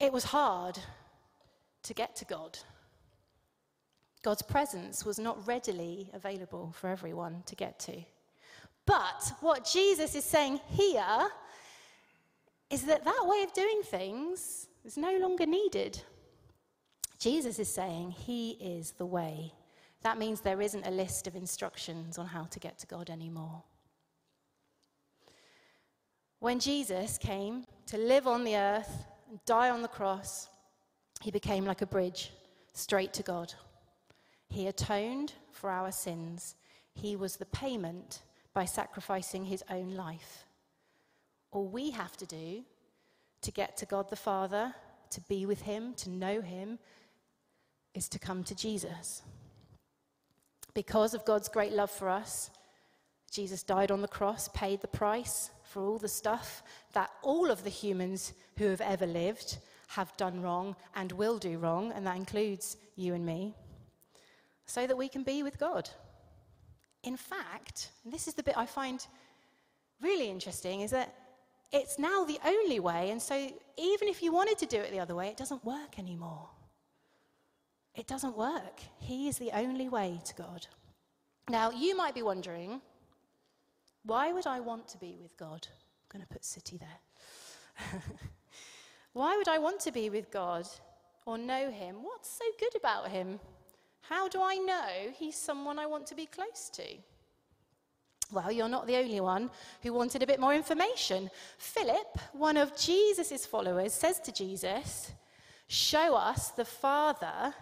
It 0.00 0.12
was 0.12 0.24
hard 0.24 0.78
to 1.82 1.94
get 1.94 2.16
to 2.16 2.24
God. 2.24 2.58
God's 4.22 4.42
presence 4.42 5.04
was 5.04 5.18
not 5.18 5.46
readily 5.46 6.08
available 6.14 6.72
for 6.74 6.88
everyone 6.88 7.42
to 7.44 7.54
get 7.54 7.78
to. 7.80 8.02
But 8.86 9.32
what 9.40 9.68
Jesus 9.70 10.14
is 10.14 10.24
saying 10.24 10.60
here 10.68 11.28
is 12.70 12.84
that 12.84 13.04
that 13.04 13.22
way 13.26 13.42
of 13.42 13.52
doing 13.52 13.82
things 13.84 14.66
is 14.84 14.96
no 14.96 15.16
longer 15.18 15.46
needed. 15.46 16.00
Jesus 17.18 17.58
is 17.58 17.72
saying 17.72 18.10
he 18.10 18.50
is 18.52 18.92
the 18.92 19.06
way. 19.06 19.52
That 20.02 20.18
means 20.18 20.40
there 20.40 20.60
isn't 20.60 20.86
a 20.86 20.90
list 20.90 21.26
of 21.26 21.34
instructions 21.34 22.18
on 22.18 22.26
how 22.26 22.44
to 22.44 22.60
get 22.60 22.78
to 22.80 22.86
God 22.86 23.08
anymore. 23.08 23.62
When 26.40 26.60
Jesus 26.60 27.16
came 27.16 27.64
to 27.86 27.96
live 27.96 28.26
on 28.26 28.44
the 28.44 28.56
earth 28.56 29.06
and 29.30 29.42
die 29.46 29.70
on 29.70 29.80
the 29.80 29.88
cross, 29.88 30.48
he 31.22 31.30
became 31.30 31.64
like 31.64 31.80
a 31.80 31.86
bridge 31.86 32.32
straight 32.74 33.14
to 33.14 33.22
God. 33.22 33.54
He 34.50 34.66
atoned 34.66 35.32
for 35.50 35.70
our 35.70 35.90
sins. 35.90 36.56
He 36.92 37.16
was 37.16 37.36
the 37.36 37.46
payment 37.46 38.20
by 38.52 38.66
sacrificing 38.66 39.46
his 39.46 39.64
own 39.70 39.94
life. 39.94 40.44
All 41.50 41.66
we 41.66 41.90
have 41.92 42.16
to 42.18 42.26
do 42.26 42.64
to 43.44 43.52
get 43.52 43.76
to 43.76 43.86
God 43.86 44.10
the 44.10 44.16
Father, 44.16 44.74
to 45.10 45.20
be 45.22 45.46
with 45.46 45.62
him, 45.62 45.94
to 45.94 46.10
know 46.10 46.40
him, 46.40 46.78
is 47.94 48.08
to 48.08 48.18
come 48.18 48.42
to 48.44 48.54
Jesus. 48.54 49.22
Because 50.72 51.14
of 51.14 51.24
God's 51.24 51.48
great 51.48 51.72
love 51.72 51.90
for 51.90 52.08
us, 52.08 52.50
Jesus 53.30 53.62
died 53.62 53.90
on 53.90 54.00
the 54.00 54.08
cross, 54.08 54.48
paid 54.54 54.80
the 54.80 54.88
price 54.88 55.50
for 55.62 55.84
all 55.84 55.98
the 55.98 56.08
stuff 56.08 56.62
that 56.94 57.10
all 57.22 57.50
of 57.50 57.64
the 57.64 57.70
humans 57.70 58.32
who 58.58 58.66
have 58.66 58.80
ever 58.80 59.06
lived 59.06 59.58
have 59.88 60.16
done 60.16 60.40
wrong 60.40 60.74
and 60.96 61.12
will 61.12 61.38
do 61.38 61.58
wrong, 61.58 61.92
and 61.92 62.06
that 62.06 62.16
includes 62.16 62.76
you 62.96 63.14
and 63.14 63.26
me, 63.26 63.54
so 64.66 64.86
that 64.86 64.96
we 64.96 65.08
can 65.08 65.22
be 65.22 65.42
with 65.42 65.58
God. 65.58 65.90
In 67.02 67.16
fact, 67.16 67.90
this 68.04 68.26
is 68.26 68.34
the 68.34 68.42
bit 68.42 68.56
I 68.56 68.66
find 68.66 69.06
really 70.00 70.30
interesting, 70.30 70.80
is 70.80 70.90
that 70.92 71.14
it's 71.74 71.98
now 71.98 72.24
the 72.24 72.38
only 72.46 72.78
way, 72.78 73.10
and 73.10 73.20
so 73.20 73.34
even 73.76 74.08
if 74.08 74.22
you 74.22 74.32
wanted 74.32 74.58
to 74.58 74.66
do 74.66 74.76
it 74.78 74.92
the 74.92 75.00
other 75.00 75.16
way, 75.16 75.26
it 75.28 75.36
doesn't 75.36 75.64
work 75.64 75.98
anymore. 75.98 76.48
It 77.96 78.06
doesn't 78.06 78.36
work. 78.36 78.80
He 78.98 79.28
is 79.28 79.38
the 79.38 79.50
only 79.52 79.88
way 79.88 80.20
to 80.24 80.34
God. 80.34 80.66
Now, 81.48 81.70
you 81.70 81.96
might 81.96 82.14
be 82.14 82.22
wondering, 82.22 82.80
why 84.04 84.32
would 84.32 84.46
I 84.46 84.60
want 84.60 84.86
to 84.88 84.98
be 84.98 85.16
with 85.20 85.36
God? 85.36 85.66
I'm 85.66 86.08
going 86.18 86.22
to 86.22 86.32
put 86.32 86.44
city 86.44 86.78
there. 86.78 88.00
why 89.12 89.36
would 89.36 89.48
I 89.48 89.58
want 89.58 89.80
to 89.80 89.92
be 89.92 90.10
with 90.10 90.30
God 90.30 90.66
or 91.26 91.36
know 91.36 91.70
Him? 91.70 91.96
What's 92.02 92.30
so 92.30 92.44
good 92.60 92.76
about 92.76 93.08
Him? 93.08 93.40
How 94.02 94.28
do 94.28 94.40
I 94.42 94.56
know 94.56 95.12
He's 95.12 95.36
someone 95.36 95.78
I 95.78 95.86
want 95.86 96.06
to 96.08 96.14
be 96.14 96.26
close 96.26 96.70
to? 96.74 96.84
Well, 98.34 98.50
you're 98.50 98.68
not 98.68 98.88
the 98.88 98.96
only 98.96 99.20
one 99.20 99.48
who 99.82 99.92
wanted 99.92 100.22
a 100.22 100.26
bit 100.26 100.40
more 100.40 100.52
information. 100.52 101.30
Philip, 101.56 102.18
one 102.32 102.56
of 102.56 102.76
Jesus' 102.76 103.46
followers, 103.46 103.92
says 103.92 104.18
to 104.20 104.32
Jesus, 104.32 105.12
Show 105.68 106.16
us 106.16 106.50
the 106.50 106.64
Father, 106.64 107.54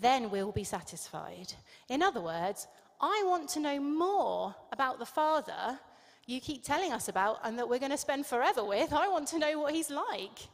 then 0.00 0.30
we'll 0.30 0.52
be 0.52 0.64
satisfied. 0.64 1.52
In 1.90 2.02
other 2.02 2.20
words, 2.22 2.66
I 2.98 3.22
want 3.26 3.50
to 3.50 3.60
know 3.60 3.78
more 3.78 4.54
about 4.72 4.98
the 4.98 5.06
Father 5.06 5.78
you 6.26 6.40
keep 6.40 6.64
telling 6.64 6.92
us 6.92 7.08
about 7.08 7.40
and 7.44 7.58
that 7.58 7.68
we're 7.68 7.78
going 7.78 7.90
to 7.90 7.98
spend 7.98 8.24
forever 8.24 8.64
with. 8.64 8.92
I 8.92 9.08
want 9.08 9.28
to 9.28 9.38
know 9.38 9.58
what 9.58 9.74
he's 9.74 9.90
like. 9.90 10.48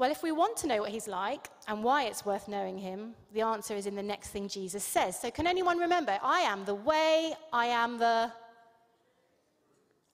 Well, 0.00 0.10
if 0.10 0.22
we 0.22 0.32
want 0.32 0.56
to 0.56 0.66
know 0.66 0.80
what 0.80 0.88
he's 0.88 1.06
like 1.06 1.50
and 1.68 1.84
why 1.84 2.04
it's 2.04 2.24
worth 2.24 2.48
knowing 2.48 2.78
him, 2.78 3.12
the 3.34 3.42
answer 3.42 3.74
is 3.74 3.84
in 3.84 3.94
the 3.94 4.02
next 4.02 4.28
thing 4.28 4.48
Jesus 4.48 4.82
says. 4.82 5.20
So, 5.20 5.30
can 5.30 5.46
anyone 5.46 5.76
remember? 5.76 6.18
I 6.22 6.40
am 6.40 6.64
the 6.64 6.74
way, 6.74 7.34
I 7.52 7.66
am 7.66 7.98
the 7.98 8.32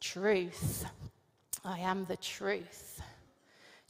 truth. 0.01 0.87
I 1.65 1.79
am 1.79 2.05
the 2.07 2.17
truth. 2.17 3.01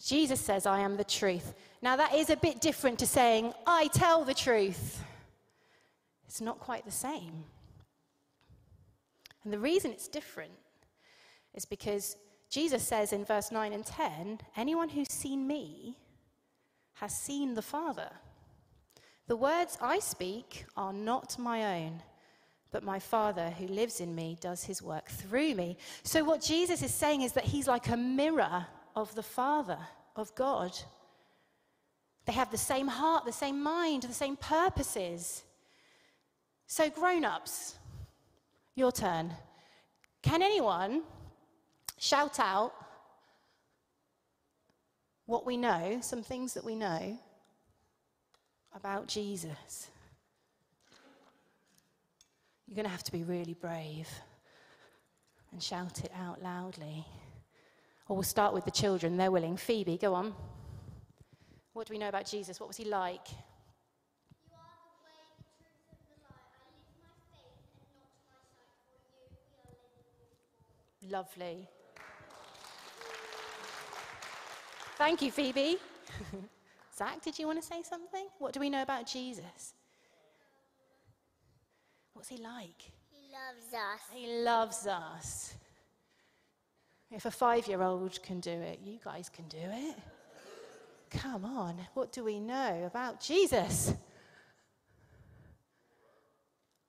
Jesus 0.04 0.38
says, 0.38 0.66
I 0.66 0.80
am 0.80 0.98
the 0.98 1.04
truth. 1.04 1.54
Now, 1.80 1.96
that 1.96 2.14
is 2.14 2.28
a 2.28 2.36
bit 2.36 2.60
different 2.60 2.98
to 2.98 3.06
saying, 3.06 3.54
I 3.66 3.86
tell 3.86 4.22
the 4.22 4.34
truth. 4.34 5.02
It's 6.26 6.42
not 6.42 6.60
quite 6.60 6.84
the 6.84 6.90
same. 6.90 7.44
And 9.44 9.50
the 9.50 9.58
reason 9.58 9.92
it's 9.92 10.08
different 10.08 10.52
is 11.54 11.64
because 11.64 12.18
Jesus 12.50 12.82
says 12.82 13.12
in 13.12 13.24
verse 13.24 13.50
9 13.50 13.72
and 13.72 13.84
10 13.84 14.40
anyone 14.56 14.88
who's 14.88 15.10
seen 15.10 15.46
me 15.46 15.98
has 16.94 17.14
seen 17.14 17.54
the 17.54 17.62
Father. 17.62 18.10
The 19.26 19.36
words 19.36 19.76
I 19.80 19.98
speak 19.98 20.64
are 20.76 20.92
not 20.92 21.38
my 21.38 21.82
own, 21.82 22.02
but 22.70 22.84
my 22.84 22.98
Father 22.98 23.50
who 23.50 23.66
lives 23.66 24.00
in 24.00 24.14
me 24.14 24.38
does 24.40 24.64
his 24.64 24.80
work 24.80 25.08
through 25.08 25.54
me. 25.54 25.76
So, 26.04 26.22
what 26.22 26.40
Jesus 26.40 26.82
is 26.82 26.94
saying 26.94 27.22
is 27.22 27.32
that 27.32 27.44
he's 27.44 27.66
like 27.66 27.88
a 27.88 27.96
mirror 27.96 28.66
of 28.94 29.14
the 29.14 29.22
Father, 29.22 29.78
of 30.14 30.34
God. 30.34 30.78
They 32.24 32.32
have 32.32 32.50
the 32.50 32.56
same 32.56 32.88
heart, 32.88 33.24
the 33.24 33.32
same 33.32 33.62
mind, 33.62 34.04
the 34.04 34.12
same 34.12 34.36
purposes. 34.36 35.42
So, 36.66 36.88
grown 36.88 37.24
ups, 37.24 37.76
your 38.74 38.92
turn. 38.92 39.32
Can 40.22 40.42
anyone 40.42 41.02
shout 41.98 42.38
out 42.38 42.72
what 45.26 45.46
we 45.46 45.56
know, 45.56 45.98
some 46.00 46.22
things 46.22 46.54
that 46.54 46.64
we 46.64 46.74
know 46.74 47.18
about 48.74 49.08
Jesus? 49.08 49.88
You're 52.66 52.76
going 52.76 52.84
to 52.84 52.90
have 52.90 53.04
to 53.04 53.12
be 53.12 53.22
really 53.22 53.54
brave 53.54 54.08
and 55.52 55.62
shout 55.62 56.04
it 56.04 56.10
out 56.18 56.42
loudly. 56.42 57.04
Or 58.08 58.16
we'll 58.16 58.22
start 58.22 58.54
with 58.54 58.64
the 58.64 58.70
children. 58.70 59.16
They're 59.16 59.30
willing. 59.30 59.56
Phoebe, 59.56 59.96
go 59.96 60.14
on. 60.14 60.34
What 61.72 61.86
do 61.86 61.92
we 61.92 61.98
know 61.98 62.08
about 62.08 62.26
Jesus? 62.26 62.58
What 62.58 62.68
was 62.68 62.76
he 62.76 62.84
like? 62.84 63.26
You 71.00 71.10
Thank 74.96 75.20
you, 75.20 75.30
Phoebe. 75.30 75.76
Zach, 76.96 77.22
did 77.22 77.38
you 77.38 77.46
want 77.46 77.60
to 77.60 77.66
say 77.66 77.82
something? 77.82 78.26
What 78.38 78.54
do 78.54 78.60
we 78.60 78.70
know 78.70 78.82
about 78.82 79.06
Jesus? 79.06 79.74
What's 82.14 82.30
he 82.30 82.38
like? 82.38 82.92
He 83.10 83.30
loves 83.30 83.74
us. 83.74 84.00
He 84.14 84.42
loves 84.42 84.86
us. 84.86 85.54
If 87.10 87.26
a 87.26 87.30
five 87.30 87.68
year 87.68 87.82
old 87.82 88.22
can 88.22 88.40
do 88.40 88.50
it, 88.50 88.80
you 88.82 88.98
guys 89.04 89.28
can 89.28 89.46
do 89.48 89.58
it. 89.60 89.96
Come 91.10 91.44
on, 91.44 91.76
what 91.94 92.10
do 92.12 92.24
we 92.24 92.40
know 92.40 92.84
about 92.86 93.20
Jesus? 93.20 93.92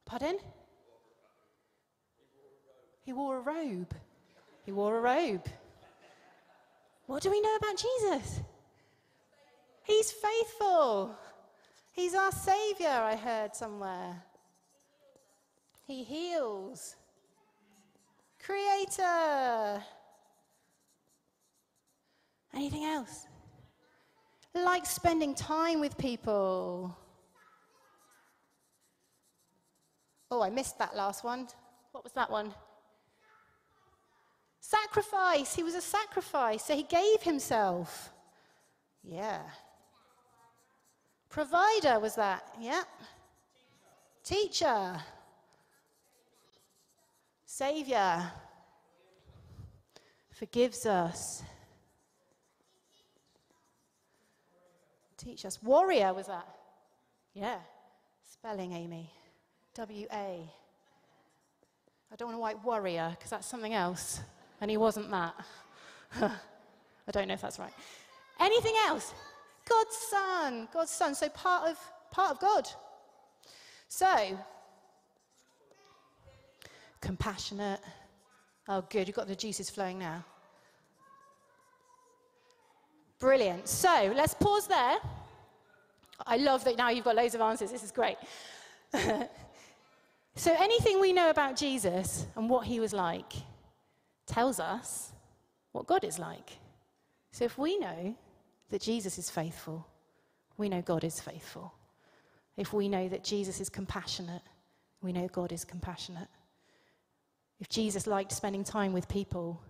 Pardon? 0.05 0.37
He 3.03 3.13
wore 3.13 3.37
a 3.37 3.41
robe. 3.41 3.93
He 4.65 4.71
wore 4.71 4.97
a 4.97 5.01
robe. 5.01 5.45
What 7.07 7.23
do 7.23 7.31
we 7.31 7.41
know 7.41 7.55
about 7.55 7.77
Jesus? 7.77 8.41
He's 9.83 10.11
faithful. 10.11 11.15
He's 11.93 12.13
our 12.13 12.31
Savior, 12.31 12.89
I 12.89 13.15
heard 13.15 13.55
somewhere. 13.55 14.21
He 15.85 16.03
heals. 16.03 16.97
Creator. 18.43 19.81
Anything 22.53 22.83
else? 22.83 23.25
Like 24.53 24.85
spending 24.85 25.33
time 25.33 25.79
with 25.79 25.97
people. 25.97 26.95
Oh, 30.29 30.41
I 30.41 30.49
missed 30.49 30.77
that 30.79 30.95
last 30.95 31.23
one. 31.23 31.47
What 31.93 32.03
was 32.03 32.11
that 32.13 32.29
one? 32.29 32.53
Sacrifice. 34.67 35.55
He 35.55 35.63
was 35.63 35.75
a 35.75 35.81
sacrifice, 35.81 36.65
so 36.65 36.75
he 36.75 36.83
gave 36.83 37.21
himself. 37.21 38.11
Yeah. 39.01 39.39
Provider 41.29 42.01
was 42.01 42.15
that? 42.15 42.43
Yeah. 42.59 42.83
Teacher. 44.25 44.99
Savior. 47.45 48.29
Forgives 50.31 50.85
us. 50.85 51.43
Teach 55.15 55.45
us. 55.45 55.63
Warrior 55.63 56.13
was 56.13 56.27
that? 56.27 56.47
Yeah. 57.33 57.59
Spelling, 58.29 58.73
Amy. 58.73 59.13
W 59.75 60.07
A. 60.11 60.51
I 62.11 62.15
don't 62.17 62.27
want 62.27 62.37
to 62.37 62.43
write 62.43 62.65
warrior 62.65 63.15
because 63.15 63.29
that's 63.29 63.47
something 63.47 63.73
else. 63.73 64.19
And 64.61 64.71
he 64.71 64.77
wasn't 64.77 65.11
that. 65.11 65.35
I 66.21 67.11
don't 67.11 67.27
know 67.27 67.33
if 67.33 67.41
that's 67.41 67.59
right. 67.59 67.73
Anything 68.39 68.75
else? 68.87 69.13
God's 69.67 69.95
son. 69.95 70.67
God's 70.73 70.91
son. 70.91 71.15
So 71.15 71.29
part 71.29 71.69
of 71.69 71.77
part 72.11 72.31
of 72.31 72.39
God. 72.39 72.67
So 73.87 74.37
compassionate. 77.01 77.79
Oh, 78.67 78.83
good. 78.89 79.07
You've 79.07 79.15
got 79.15 79.27
the 79.27 79.35
juices 79.35 79.69
flowing 79.69 79.99
now. 79.99 80.23
Brilliant. 83.19 83.67
So 83.67 84.13
let's 84.15 84.33
pause 84.33 84.67
there. 84.67 84.97
I 86.25 86.37
love 86.37 86.63
that 86.65 86.77
now 86.77 86.89
you've 86.89 87.05
got 87.05 87.15
loads 87.15 87.35
of 87.35 87.41
answers. 87.41 87.71
This 87.71 87.83
is 87.83 87.91
great. 87.91 88.17
so, 90.35 90.55
anything 90.57 90.99
we 90.99 91.13
know 91.13 91.29
about 91.29 91.55
Jesus 91.55 92.25
and 92.35 92.49
what 92.49 92.65
he 92.65 92.79
was 92.79 92.93
like 92.93 93.33
tells 94.27 94.59
us 94.59 95.11
what 95.71 95.87
God 95.87 96.03
is 96.03 96.19
like. 96.19 96.51
So, 97.31 97.45
if 97.45 97.57
we 97.57 97.77
know 97.79 98.15
that 98.69 98.81
Jesus 98.81 99.17
is 99.17 99.29
faithful, 99.29 99.87
we 100.57 100.69
know 100.69 100.81
God 100.81 101.03
is 101.03 101.19
faithful. 101.19 101.73
If 102.55 102.73
we 102.73 102.89
know 102.89 103.07
that 103.07 103.23
Jesus 103.23 103.59
is 103.59 103.69
compassionate, 103.69 104.41
we 105.01 105.13
know 105.13 105.27
God 105.27 105.51
is 105.51 105.63
compassionate. 105.63 106.27
If 107.59 107.69
Jesus 107.69 108.07
liked 108.07 108.31
spending 108.31 108.63
time 108.63 108.93
with 108.93 109.07
people, 109.07 109.61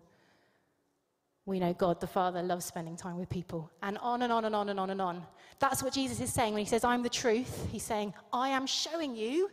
we 1.45 1.59
know 1.59 1.73
God 1.73 2.01
the 2.01 2.07
Father 2.07 2.41
loves 2.41 2.65
spending 2.65 2.97
time 2.97 3.17
with 3.17 3.29
people. 3.29 3.71
And 3.81 3.97
on 3.99 4.21
and 4.21 4.33
on 4.33 4.45
and 4.45 4.55
on 4.55 4.69
and 4.69 4.79
on 4.79 4.89
and 4.89 5.01
on. 5.01 5.25
That's 5.59 5.81
what 5.81 5.93
Jesus 5.93 6.19
is 6.19 6.31
saying 6.31 6.53
when 6.53 6.63
he 6.63 6.69
says, 6.69 6.83
I'm 6.83 7.03
the 7.03 7.09
truth. 7.09 7.67
He's 7.71 7.83
saying, 7.83 8.13
I 8.33 8.49
am 8.49 8.67
showing 8.67 9.15
you 9.15 9.49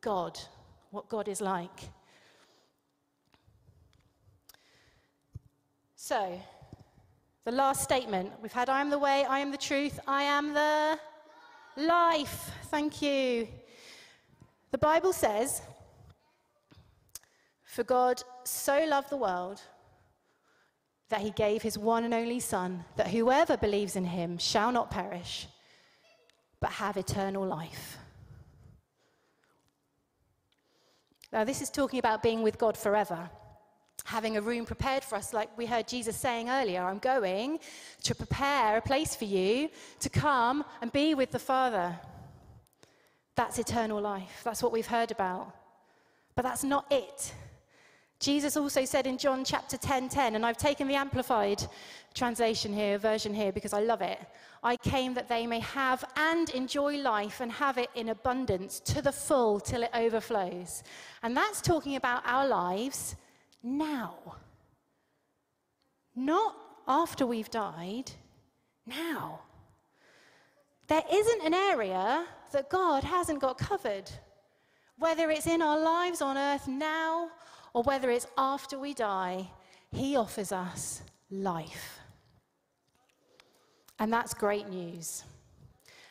God, 0.00 0.38
what 0.90 1.08
God 1.08 1.28
is 1.28 1.40
like. 1.40 1.80
So, 6.00 6.40
the 7.44 7.50
last 7.50 7.82
statement 7.82 8.30
we've 8.40 8.52
had 8.52 8.68
I 8.68 8.80
am 8.80 8.88
the 8.88 9.00
way, 9.00 9.24
I 9.24 9.40
am 9.40 9.50
the 9.50 9.58
truth, 9.58 9.98
I 10.06 10.22
am 10.22 10.54
the 10.54 10.96
life. 11.76 12.52
Thank 12.66 13.02
you. 13.02 13.48
The 14.70 14.78
Bible 14.78 15.12
says, 15.12 15.60
For 17.64 17.82
God 17.82 18.22
so 18.44 18.84
loved 18.84 19.10
the 19.10 19.16
world 19.16 19.60
that 21.08 21.20
he 21.20 21.30
gave 21.30 21.62
his 21.62 21.76
one 21.76 22.04
and 22.04 22.14
only 22.14 22.38
Son, 22.38 22.84
that 22.94 23.08
whoever 23.08 23.56
believes 23.56 23.96
in 23.96 24.04
him 24.04 24.38
shall 24.38 24.70
not 24.70 24.92
perish, 24.92 25.48
but 26.60 26.70
have 26.70 26.96
eternal 26.96 27.44
life. 27.44 27.98
Now, 31.32 31.42
this 31.42 31.60
is 31.60 31.70
talking 31.70 31.98
about 31.98 32.22
being 32.22 32.42
with 32.42 32.56
God 32.56 32.76
forever, 32.76 33.28
having 34.08 34.38
a 34.38 34.40
room 34.40 34.64
prepared 34.64 35.04
for 35.04 35.16
us, 35.16 35.34
like 35.34 35.56
we 35.58 35.66
heard 35.66 35.86
Jesus 35.86 36.16
saying 36.16 36.48
earlier 36.48 36.82
I'm 36.82 36.98
going 36.98 37.60
to 38.04 38.14
prepare 38.14 38.78
a 38.78 38.80
place 38.80 39.14
for 39.14 39.26
you 39.26 39.68
to 40.00 40.08
come 40.08 40.64
and 40.80 40.90
be 40.90 41.14
with 41.14 41.30
the 41.30 41.38
Father. 41.38 41.94
That's 43.36 43.58
eternal 43.58 44.00
life. 44.00 44.40
That's 44.44 44.62
what 44.62 44.72
we've 44.72 44.86
heard 44.86 45.10
about. 45.10 45.54
But 46.34 46.42
that's 46.42 46.64
not 46.64 46.86
it. 46.90 47.34
Jesus 48.18 48.56
also 48.56 48.84
said 48.86 49.06
in 49.06 49.18
John 49.18 49.44
chapter 49.44 49.76
10 49.76 50.08
10, 50.08 50.34
and 50.34 50.44
I've 50.44 50.56
taken 50.56 50.88
the 50.88 50.94
amplified 50.94 51.62
translation 52.14 52.72
here, 52.72 52.96
version 52.96 53.34
here, 53.34 53.52
because 53.52 53.74
I 53.74 53.80
love 53.80 54.00
it. 54.00 54.18
I 54.62 54.76
came 54.78 55.12
that 55.14 55.28
they 55.28 55.46
may 55.46 55.60
have 55.60 56.02
and 56.16 56.48
enjoy 56.50 56.96
life 56.96 57.40
and 57.40 57.52
have 57.52 57.76
it 57.76 57.90
in 57.94 58.08
abundance 58.08 58.80
to 58.86 59.02
the 59.02 59.12
full 59.12 59.60
till 59.60 59.82
it 59.82 59.90
overflows. 59.92 60.82
And 61.22 61.36
that's 61.36 61.60
talking 61.60 61.94
about 61.94 62.22
our 62.24 62.48
lives 62.48 63.14
now. 63.62 64.36
Not 66.14 66.56
after 66.86 67.26
we've 67.26 67.50
died, 67.50 68.10
now. 68.86 69.40
There 70.88 71.04
isn't 71.12 71.42
an 71.44 71.54
area 71.54 72.24
that 72.52 72.70
God 72.70 73.04
hasn't 73.04 73.40
got 73.40 73.58
covered, 73.58 74.10
whether 74.98 75.30
it's 75.30 75.46
in 75.46 75.62
our 75.62 75.78
lives 75.78 76.22
on 76.22 76.38
earth 76.38 76.66
now 76.66 77.30
or 77.74 77.82
whether 77.82 78.10
it's 78.10 78.26
after 78.36 78.78
we 78.78 78.94
die, 78.94 79.50
He 79.92 80.16
offers 80.16 80.50
us 80.50 81.02
life. 81.30 82.00
And 83.98 84.12
that's 84.12 84.32
great 84.32 84.68
news. 84.68 85.24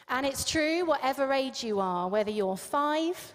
And 0.10 0.26
it's 0.26 0.50
true, 0.50 0.86
whatever 0.86 1.34
age 1.34 1.64
you 1.64 1.80
are, 1.80 2.08
whether 2.08 2.32
you're 2.32 2.58
five 2.58 3.34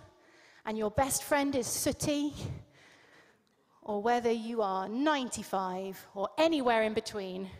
and 0.65 0.79
your 0.79 0.91
best 0.91 1.25
friend 1.25 1.55
is 1.57 1.67
sooty, 1.67 2.33
or 3.83 4.01
whether 4.01 4.31
you 4.31 4.63
are 4.63 4.89
95 4.89 6.07
or 6.15 6.29
anywhere 6.39 6.83
in 6.83 6.95
between, 6.95 7.51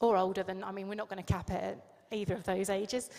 or 0.00 0.16
older 0.16 0.42
than, 0.42 0.64
I 0.64 0.72
mean, 0.72 0.88
we're 0.88 0.94
not 0.94 1.08
going 1.08 1.22
to 1.22 1.32
cap 1.32 1.50
it 1.50 1.62
at 1.62 1.78
either 2.10 2.34
of 2.34 2.44
those 2.44 2.70
ages, 2.70 3.10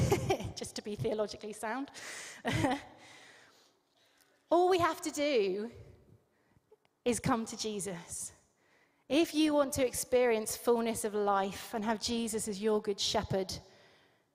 just 0.56 0.76
to 0.76 0.82
be 0.82 0.94
theologically 0.94 1.52
sound. 1.52 1.90
All 4.50 4.68
we 4.70 4.78
have 4.78 5.00
to 5.02 5.10
do 5.10 5.70
is 7.04 7.20
come 7.20 7.44
to 7.46 7.56
Jesus. 7.56 8.32
If 9.08 9.34
you 9.34 9.54
want 9.54 9.72
to 9.74 9.86
experience 9.86 10.56
fullness 10.56 11.04
of 11.04 11.14
life 11.14 11.72
and 11.72 11.84
have 11.84 12.00
Jesus 12.00 12.48
as 12.48 12.60
your 12.62 12.80
good 12.82 13.00
shepherd, 13.00 13.52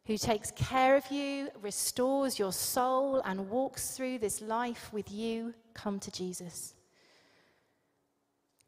who 0.06 0.18
takes 0.18 0.52
care 0.52 0.96
of 0.98 1.10
you, 1.12 1.50
restores 1.62 2.38
your 2.38 2.52
soul, 2.52 3.22
and 3.26 3.50
walks 3.50 3.92
through 3.92 4.20
this 4.20 4.42
life 4.42 4.92
with 4.92 5.10
you, 5.12 5.54
come 5.74 6.00
to 6.00 6.12
Jesus. 6.12 6.74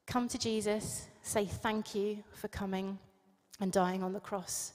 Come 0.07 0.27
to 0.29 0.37
Jesus, 0.37 1.07
say 1.23 1.45
thank 1.45 1.93
you 1.93 2.23
for 2.33 2.47
coming 2.47 2.97
and 3.59 3.71
dying 3.71 4.03
on 4.03 4.13
the 4.13 4.19
cross, 4.19 4.73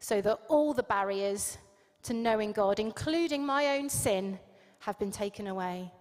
so 0.00 0.20
that 0.20 0.40
all 0.48 0.74
the 0.74 0.82
barriers 0.82 1.56
to 2.02 2.12
knowing 2.12 2.52
God, 2.52 2.78
including 2.78 3.46
my 3.46 3.78
own 3.78 3.88
sin, 3.88 4.38
have 4.80 4.98
been 4.98 5.12
taken 5.12 5.46
away. 5.46 5.92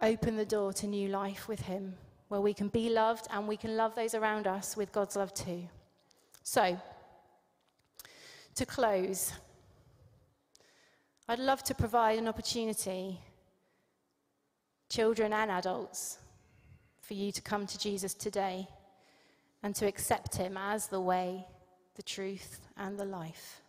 Open 0.00 0.36
the 0.36 0.46
door 0.46 0.72
to 0.74 0.86
new 0.86 1.08
life 1.08 1.48
with 1.48 1.60
Him, 1.60 1.94
where 2.28 2.40
we 2.40 2.54
can 2.54 2.68
be 2.68 2.88
loved 2.88 3.26
and 3.30 3.46
we 3.46 3.56
can 3.56 3.76
love 3.76 3.94
those 3.94 4.14
around 4.14 4.46
us 4.46 4.76
with 4.76 4.92
God's 4.92 5.16
love 5.16 5.34
too. 5.34 5.68
So, 6.42 6.80
to 8.54 8.66
close, 8.66 9.32
I'd 11.28 11.38
love 11.38 11.62
to 11.64 11.74
provide 11.74 12.18
an 12.18 12.28
opportunity, 12.28 13.18
children 14.90 15.32
and 15.32 15.50
adults, 15.50 16.18
for 17.00 17.14
you 17.14 17.32
to 17.32 17.40
come 17.42 17.66
to 17.66 17.78
Jesus 17.78 18.14
today 18.14 18.68
and 19.62 19.74
to 19.76 19.86
accept 19.86 20.36
Him 20.36 20.56
as 20.56 20.88
the 20.88 21.00
way, 21.00 21.46
the 21.94 22.02
truth, 22.02 22.60
and 22.76 22.98
the 22.98 23.04
life. 23.04 23.62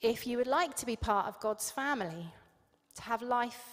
If 0.00 0.26
you 0.26 0.36
would 0.36 0.46
like 0.46 0.74
to 0.76 0.86
be 0.86 0.96
part 0.96 1.26
of 1.26 1.40
God's 1.40 1.70
family, 1.70 2.32
to 2.96 3.02
have 3.02 3.22
life 3.22 3.64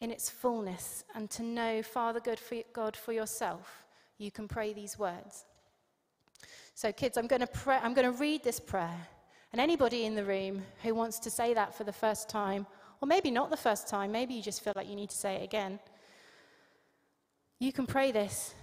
in 0.00 0.10
its 0.10 0.28
fullness, 0.28 1.04
and 1.14 1.30
to 1.30 1.42
know 1.42 1.82
Father 1.82 2.20
God 2.20 2.96
for, 2.96 3.12
yourself, 3.12 3.84
you 4.18 4.30
can 4.30 4.48
pray 4.48 4.72
these 4.72 4.98
words. 4.98 5.44
So, 6.74 6.90
kids, 6.90 7.16
I'm 7.16 7.28
going 7.28 7.40
to 7.40 7.46
pray, 7.46 7.78
I'm 7.80 7.94
going 7.94 8.12
to 8.12 8.18
read 8.18 8.42
this 8.42 8.58
prayer. 8.58 9.08
And 9.52 9.60
anybody 9.60 10.04
in 10.04 10.16
the 10.16 10.24
room 10.24 10.62
who 10.82 10.94
wants 10.94 11.20
to 11.20 11.30
say 11.30 11.54
that 11.54 11.74
for 11.74 11.84
the 11.84 11.92
first 11.92 12.28
time, 12.28 12.66
or 13.00 13.06
maybe 13.06 13.30
not 13.30 13.50
the 13.50 13.56
first 13.56 13.86
time, 13.86 14.10
maybe 14.10 14.34
you 14.34 14.42
just 14.42 14.62
feel 14.62 14.72
like 14.74 14.88
you 14.88 14.96
need 14.96 15.10
to 15.10 15.16
say 15.16 15.36
it 15.36 15.44
again, 15.44 15.78
you 17.60 17.72
can 17.72 17.86
pray 17.86 18.10
this 18.10 18.54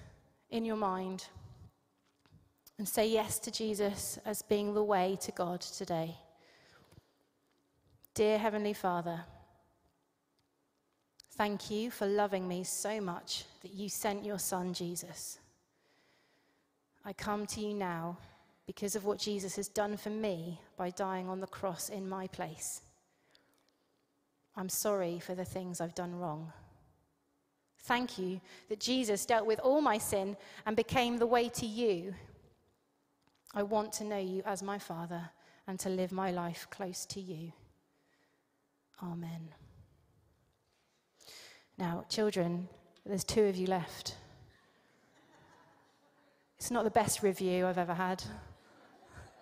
in 0.49 0.65
your 0.65 0.75
mind 0.75 1.25
and 2.77 2.87
say 2.87 3.07
yes 3.07 3.39
to 3.39 3.51
Jesus 3.51 4.19
as 4.25 4.41
being 4.41 4.73
the 4.73 4.83
way 4.83 5.17
to 5.21 5.31
God 5.31 5.61
today. 5.61 6.17
Dear 8.13 8.37
Heavenly 8.37 8.73
Father, 8.73 9.21
thank 11.37 11.71
you 11.71 11.89
for 11.89 12.05
loving 12.05 12.45
me 12.45 12.65
so 12.65 12.99
much 12.99 13.45
that 13.61 13.71
you 13.71 13.87
sent 13.87 14.25
your 14.25 14.39
Son, 14.39 14.73
Jesus. 14.73 15.39
I 17.03 17.13
come 17.13 17.45
to 17.47 17.61
you 17.61 17.73
now 17.73 18.17
because 18.67 18.95
of 18.95 19.05
what 19.05 19.19
Jesus 19.19 19.55
has 19.55 19.67
done 19.67 19.97
for 19.97 20.09
me 20.09 20.59
by 20.77 20.91
dying 20.91 21.27
on 21.27 21.39
the 21.39 21.47
cross 21.47 21.89
in 21.89 22.07
my 22.07 22.27
place. 22.27 22.81
I'm 24.55 24.69
sorry 24.69 25.19
for 25.19 25.33
the 25.33 25.45
things 25.45 25.81
I've 25.81 25.95
done 25.95 26.15
wrong. 26.15 26.51
Thank 27.83 28.19
you 28.19 28.39
that 28.69 28.79
Jesus 28.79 29.25
dealt 29.25 29.47
with 29.47 29.59
all 29.59 29.81
my 29.81 29.97
sin 29.97 30.37
and 30.65 30.75
became 30.75 31.17
the 31.17 31.25
way 31.25 31.49
to 31.49 31.65
you. 31.65 32.13
I 33.53 33.63
want 33.63 33.91
to 33.93 34.03
know 34.03 34.19
you 34.19 34.43
as 34.45 34.61
my 34.61 34.77
Father 34.77 35.29
and 35.67 35.79
to 35.79 35.89
live 35.89 36.11
my 36.11 36.31
life 36.31 36.67
close 36.69 37.05
to 37.07 37.19
you. 37.19 37.51
Amen. 39.03 39.49
Now, 41.77 42.05
children, 42.09 42.67
there's 43.05 43.23
two 43.23 43.45
of 43.45 43.55
you 43.55 43.65
left. 43.65 44.15
It's 46.61 46.69
not 46.69 46.83
the 46.83 46.91
best 46.91 47.23
review 47.23 47.65
I've 47.65 47.79
ever 47.79 47.95
had. 47.95 48.23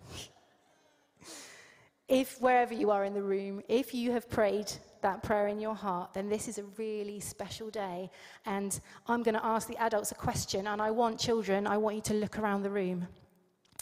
if, 2.07 2.39
wherever 2.39 2.73
you 2.73 2.91
are 2.91 3.03
in 3.03 3.13
the 3.13 3.21
room, 3.21 3.61
if 3.67 3.93
you 3.93 4.13
have 4.13 4.29
prayed 4.29 4.71
that 5.01 5.21
prayer 5.21 5.49
in 5.49 5.59
your 5.59 5.75
heart, 5.75 6.13
then 6.13 6.29
this 6.29 6.47
is 6.47 6.59
a 6.59 6.63
really 6.77 7.19
special 7.19 7.69
day. 7.69 8.09
And 8.45 8.79
I'm 9.05 9.21
going 9.21 9.35
to 9.35 9.45
ask 9.45 9.67
the 9.67 9.75
adults 9.83 10.13
a 10.13 10.15
question, 10.15 10.67
and 10.67 10.81
I 10.81 10.91
want 10.91 11.19
children, 11.19 11.67
I 11.67 11.75
want 11.75 11.97
you 11.97 12.01
to 12.03 12.13
look 12.13 12.39
around 12.39 12.63
the 12.63 12.69
room. 12.69 13.05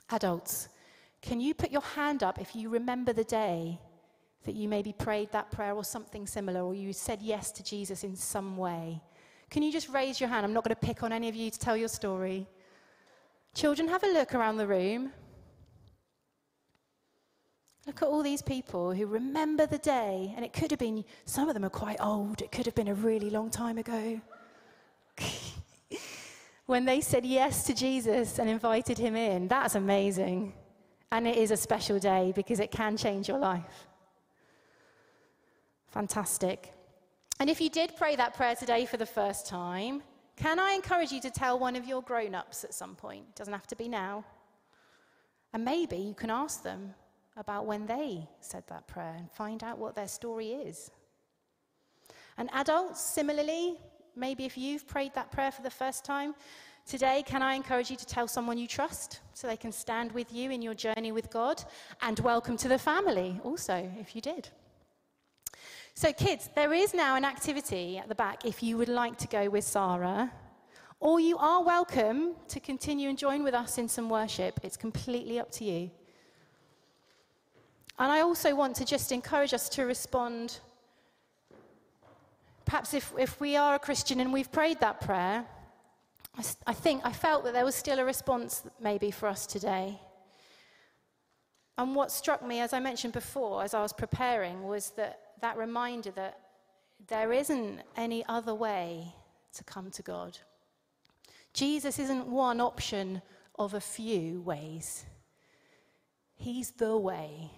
Adults, 0.09 0.69
can 1.21 1.39
you 1.39 1.53
put 1.53 1.69
your 1.69 1.83
hand 1.83 2.23
up 2.23 2.41
if 2.41 2.55
you 2.55 2.69
remember 2.69 3.13
the 3.13 3.23
day 3.23 3.79
that 4.45 4.55
you 4.55 4.67
maybe 4.67 4.93
prayed 4.93 5.31
that 5.33 5.51
prayer 5.51 5.75
or 5.75 5.83
something 5.83 6.25
similar, 6.25 6.61
or 6.61 6.73
you 6.73 6.91
said 6.91 7.21
yes 7.21 7.51
to 7.51 7.63
Jesus 7.63 8.03
in 8.03 8.15
some 8.15 8.57
way. 8.57 8.99
Can 9.51 9.61
you 9.61 9.71
just 9.71 9.89
raise 9.89 10.19
your 10.19 10.27
hand? 10.27 10.43
I'm 10.43 10.53
not 10.53 10.63
going 10.63 10.75
to 10.75 10.87
pick 10.87 11.03
on 11.03 11.13
any 11.13 11.29
of 11.29 11.35
you 11.35 11.51
to 11.51 11.59
tell 11.59 11.77
your 11.77 11.87
story. 11.87 12.47
Children, 13.57 13.87
have 13.87 14.03
a 14.03 14.13
look 14.13 14.35
around 14.35 14.57
the 14.57 14.67
room. 14.67 15.11
Look 17.87 18.03
at 18.03 18.07
all 18.07 18.21
these 18.21 18.43
people 18.43 18.93
who 18.93 19.07
remember 19.07 19.65
the 19.65 19.79
day, 19.79 20.31
and 20.35 20.45
it 20.45 20.53
could 20.53 20.69
have 20.69 20.79
been, 20.79 21.03
some 21.25 21.47
of 21.47 21.55
them 21.55 21.65
are 21.65 21.71
quite 21.71 21.97
old, 21.99 22.43
it 22.43 22.51
could 22.51 22.67
have 22.67 22.75
been 22.75 22.89
a 22.89 22.93
really 22.93 23.31
long 23.31 23.49
time 23.49 23.79
ago. 23.79 24.21
when 26.67 26.85
they 26.85 27.01
said 27.01 27.25
yes 27.25 27.63
to 27.63 27.73
Jesus 27.73 28.37
and 28.37 28.47
invited 28.47 28.99
him 28.99 29.15
in, 29.15 29.47
that's 29.47 29.73
amazing. 29.73 30.53
And 31.11 31.27
it 31.27 31.37
is 31.37 31.49
a 31.49 31.57
special 31.57 31.97
day 31.97 32.33
because 32.35 32.59
it 32.59 32.69
can 32.69 32.95
change 32.95 33.27
your 33.27 33.39
life. 33.39 33.87
Fantastic. 35.87 36.71
And 37.39 37.49
if 37.49 37.59
you 37.59 37.71
did 37.71 37.95
pray 37.97 38.15
that 38.17 38.35
prayer 38.35 38.53
today 38.53 38.85
for 38.85 38.97
the 38.97 39.07
first 39.07 39.47
time, 39.47 40.03
can 40.37 40.59
I 40.59 40.73
encourage 40.73 41.11
you 41.11 41.19
to 41.21 41.31
tell 41.31 41.57
one 41.57 41.75
of 41.75 41.85
your 41.85 42.03
grown 42.03 42.35
ups 42.35 42.63
at 42.63 42.73
some 42.73 42.95
point? 42.95 43.25
It 43.29 43.35
doesn't 43.35 43.53
have 43.53 43.67
to 43.67 43.75
be 43.75 43.89
now. 43.89 44.23
And 45.51 45.65
maybe 45.65 45.97
you 45.97 46.13
can 46.13 46.29
ask 46.29 46.61
them 46.61 46.93
about 47.35 47.65
when 47.65 47.87
they 47.87 48.27
said 48.39 48.63
that 48.67 48.87
prayer 48.87 49.15
and 49.17 49.31
find 49.31 49.63
out 49.63 49.79
what 49.79 49.95
their 49.95 50.07
story 50.07 50.49
is. 50.49 50.91
And 52.37 52.49
adults, 52.53 53.01
similarly, 53.01 53.77
maybe 54.15 54.45
if 54.45 54.57
you've 54.57 54.87
prayed 54.87 55.15
that 55.15 55.31
prayer 55.31 55.51
for 55.51 55.63
the 55.63 55.71
first 55.71 56.05
time, 56.05 56.35
today, 56.85 57.23
can 57.25 57.41
I 57.41 57.55
encourage 57.55 57.89
you 57.89 57.97
to 57.97 58.05
tell 58.05 58.27
someone 58.27 58.59
you 58.59 58.67
trust 58.67 59.21
so 59.33 59.47
they 59.47 59.57
can 59.57 59.71
stand 59.71 60.11
with 60.11 60.31
you 60.31 60.51
in 60.51 60.61
your 60.61 60.75
journey 60.75 61.11
with 61.11 61.31
God? 61.31 61.63
And 62.03 62.19
welcome 62.19 62.57
to 62.57 62.67
the 62.67 62.77
family 62.77 63.39
also, 63.43 63.91
if 63.99 64.15
you 64.15 64.21
did. 64.21 64.49
So, 65.99 66.13
kids, 66.13 66.51
there 66.53 66.73
is 66.73 66.93
now 66.93 67.15
an 67.15 67.25
activity 67.25 67.97
at 67.97 68.07
the 68.07 68.13
back 68.13 68.45
if 68.45 68.61
you 68.61 68.77
would 68.77 68.87
like 68.87 69.17
to 69.17 69.27
go 69.27 69.49
with 69.49 69.63
Sarah, 69.63 70.31
or 70.99 71.19
you 71.19 71.39
are 71.39 71.63
welcome 71.63 72.35
to 72.49 72.59
continue 72.59 73.09
and 73.09 73.17
join 73.17 73.43
with 73.43 73.55
us 73.55 73.79
in 73.79 73.89
some 73.89 74.07
worship. 74.07 74.59
It's 74.61 74.77
completely 74.77 75.39
up 75.39 75.49
to 75.53 75.63
you. 75.63 75.89
And 77.97 78.11
I 78.11 78.21
also 78.21 78.53
want 78.53 78.75
to 78.75 78.85
just 78.85 79.11
encourage 79.11 79.55
us 79.55 79.69
to 79.69 79.85
respond. 79.85 80.59
Perhaps 82.65 82.93
if, 82.93 83.11
if 83.17 83.41
we 83.41 83.55
are 83.55 83.73
a 83.73 83.79
Christian 83.79 84.19
and 84.19 84.31
we've 84.31 84.51
prayed 84.51 84.79
that 84.81 85.01
prayer, 85.01 85.47
I, 86.37 86.43
I 86.67 86.73
think 86.73 87.01
I 87.05 87.11
felt 87.11 87.43
that 87.45 87.53
there 87.53 87.65
was 87.65 87.73
still 87.73 87.97
a 87.97 88.05
response 88.05 88.61
maybe 88.79 89.09
for 89.09 89.27
us 89.27 89.47
today. 89.47 89.99
And 91.75 91.95
what 91.95 92.11
struck 92.11 92.45
me, 92.45 92.59
as 92.59 92.71
I 92.71 92.79
mentioned 92.79 93.13
before, 93.13 93.63
as 93.63 93.73
I 93.73 93.81
was 93.81 93.93
preparing, 93.93 94.61
was 94.61 94.91
that 94.91 95.21
that 95.41 95.57
reminder 95.57 96.11
that 96.11 96.39
there 97.07 97.31
isn't 97.31 97.81
any 97.95 98.25
other 98.27 98.53
way 98.53 99.13
to 99.53 99.63
come 99.63 99.91
to 99.91 100.01
God. 100.01 100.37
Jesus 101.53 101.99
isn't 101.99 102.27
one 102.27 102.59
option 102.59 103.21
of 103.57 103.73
a 103.73 103.81
few 103.81 104.41
ways, 104.41 105.05
He's 106.35 106.71
the 106.71 106.95
way. 106.95 107.51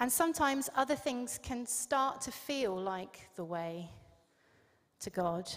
And 0.00 0.10
sometimes 0.10 0.70
other 0.74 0.96
things 0.96 1.38
can 1.42 1.66
start 1.66 2.22
to 2.22 2.32
feel 2.32 2.74
like 2.74 3.28
the 3.36 3.44
way 3.44 3.90
to 5.00 5.10
God. 5.10 5.52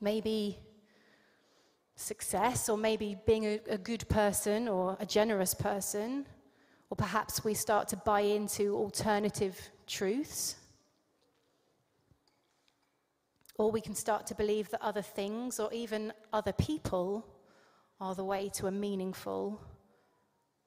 Maybe 0.00 0.58
success, 1.94 2.68
or 2.68 2.78
maybe 2.78 3.16
being 3.26 3.44
a, 3.44 3.60
a 3.68 3.78
good 3.78 4.08
person 4.08 4.66
or 4.66 4.96
a 4.98 5.04
generous 5.04 5.52
person 5.52 6.26
or 6.90 6.96
perhaps 6.96 7.44
we 7.44 7.54
start 7.54 7.88
to 7.88 7.96
buy 7.96 8.20
into 8.20 8.74
alternative 8.74 9.70
truths. 9.86 10.56
Or 13.56 13.70
we 13.70 13.80
can 13.80 13.94
start 13.94 14.26
to 14.28 14.34
believe 14.34 14.70
that 14.70 14.82
other 14.82 15.02
things 15.02 15.58
or 15.60 15.72
even 15.72 16.12
other 16.32 16.52
people 16.52 17.26
are 18.00 18.14
the 18.14 18.24
way 18.24 18.48
to 18.54 18.68
a 18.68 18.70
meaningful 18.70 19.60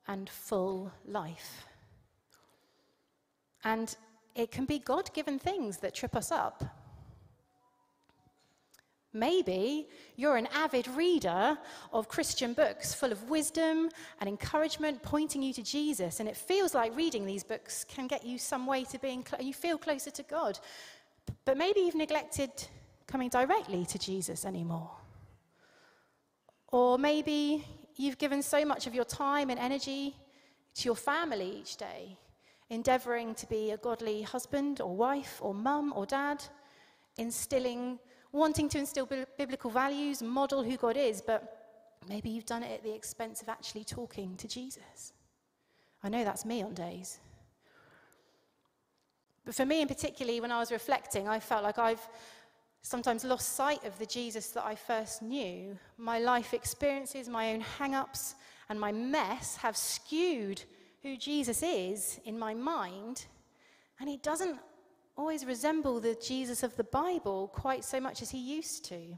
and 0.08 0.30
full 0.30 0.92
life. 1.06 1.66
And 3.64 3.96
it 4.36 4.52
can 4.52 4.66
be 4.66 4.80
God 4.80 5.14
given 5.14 5.40
things 5.40 5.78
that 5.78 5.94
trip 5.94 6.16
us 6.16 6.32
up. 6.32 6.64
Maybe 9.14 9.90
you're 10.16 10.38
an 10.38 10.48
avid 10.54 10.88
reader 10.88 11.58
of 11.92 12.08
Christian 12.08 12.54
books 12.54 12.94
full 12.94 13.12
of 13.12 13.30
wisdom 13.30 13.90
and 14.20 14.30
encouragement 14.30 15.04
pointing 15.04 15.44
you 15.44 15.54
to 15.54 15.62
Jesus, 15.62 16.22
and 16.22 16.30
it 16.30 16.38
feels 16.38 16.74
like 16.74 16.96
reading 16.96 17.26
these 17.26 17.44
books 17.44 17.84
can 17.84 18.08
get 18.08 18.26
you 18.26 18.38
some 18.38 18.66
way 18.66 18.86
to 18.86 18.98
being, 19.00 19.26
cl- 19.26 19.44
you 19.44 19.54
feel 19.54 19.78
closer 19.78 20.12
to 20.12 20.24
God. 20.24 20.60
But 21.44 21.58
maybe 21.58 21.82
you've 21.82 21.96
neglected 21.96 22.52
coming 23.06 23.28
directly 23.28 23.86
to 23.86 24.00
Jesus 24.00 24.46
anymore. 24.46 24.92
Or 26.70 26.98
maybe 26.98 27.66
you've 27.98 28.18
given 28.18 28.42
so 28.42 28.64
much 28.64 28.88
of 28.88 28.96
your 28.96 29.04
time 29.04 29.50
and 29.50 29.60
energy 29.60 30.16
to 30.76 30.86
your 30.86 30.96
family 30.96 31.58
each 31.60 31.76
day, 31.76 32.18
endeavoring 32.70 33.36
to 33.36 33.46
be 33.48 33.72
a 33.72 33.78
godly 33.78 34.22
husband 34.22 34.80
or 34.80 34.96
wife 34.96 35.40
or 35.42 35.54
mum 35.54 35.92
or 35.94 36.06
dad, 36.06 36.42
instilling, 37.18 38.00
wanting 38.32 38.70
to 38.70 38.78
instill 38.78 39.08
biblical 39.38 39.70
values, 39.70 40.22
model 40.22 40.64
who 40.64 40.78
God 40.78 40.98
is, 40.98 41.22
but 41.22 41.98
maybe 42.08 42.30
you've 42.30 42.46
done 42.46 42.64
it 42.64 42.72
at 42.72 42.84
the 42.84 42.94
expense 42.94 43.42
of 43.42 43.50
actually 43.50 43.84
talking 43.84 44.36
to 44.38 44.48
Jesus. 44.48 45.14
I 46.04 46.10
know 46.10 46.24
that's 46.24 46.46
me 46.46 46.64
on 46.64 46.74
days. 46.74 47.20
But 49.46 49.56
for 49.56 49.66
me, 49.66 49.82
in 49.82 49.88
particularly, 49.88 50.40
when 50.40 50.52
I 50.52 50.60
was 50.60 50.72
reflecting, 50.72 51.28
I 51.28 51.40
felt 51.40 51.64
like 51.64 51.80
I've 51.80 52.08
sometimes 52.84 53.24
lost 53.24 53.56
sight 53.56 53.84
of 53.86 53.98
the 54.00 54.06
Jesus 54.06 54.48
that 54.50 54.66
I 54.66 54.76
first 54.76 55.22
knew. 55.22 55.78
My 55.98 56.20
life 56.20 56.54
experiences, 56.54 57.28
my 57.30 57.54
own 57.54 57.62
hang 57.62 57.96
ups, 57.96 58.36
and 58.70 58.80
my 58.80 58.92
mess 58.92 59.56
have 59.58 59.76
skewed 59.76 60.64
who 61.04 61.18
Jesus 61.18 61.64
is 61.64 62.20
in 62.26 62.38
my 62.38 62.54
mind, 62.54 63.26
and 64.00 64.08
he 64.08 64.18
doesn't 64.18 64.60
always 65.18 65.46
resemble 65.46 66.00
the 66.00 66.16
Jesus 66.16 66.64
of 66.64 66.76
the 66.76 66.84
Bible 66.84 67.50
quite 67.54 67.84
so 67.84 68.00
much 68.00 68.22
as 68.22 68.32
he 68.32 68.40
used 68.40 68.86
to. 68.86 69.18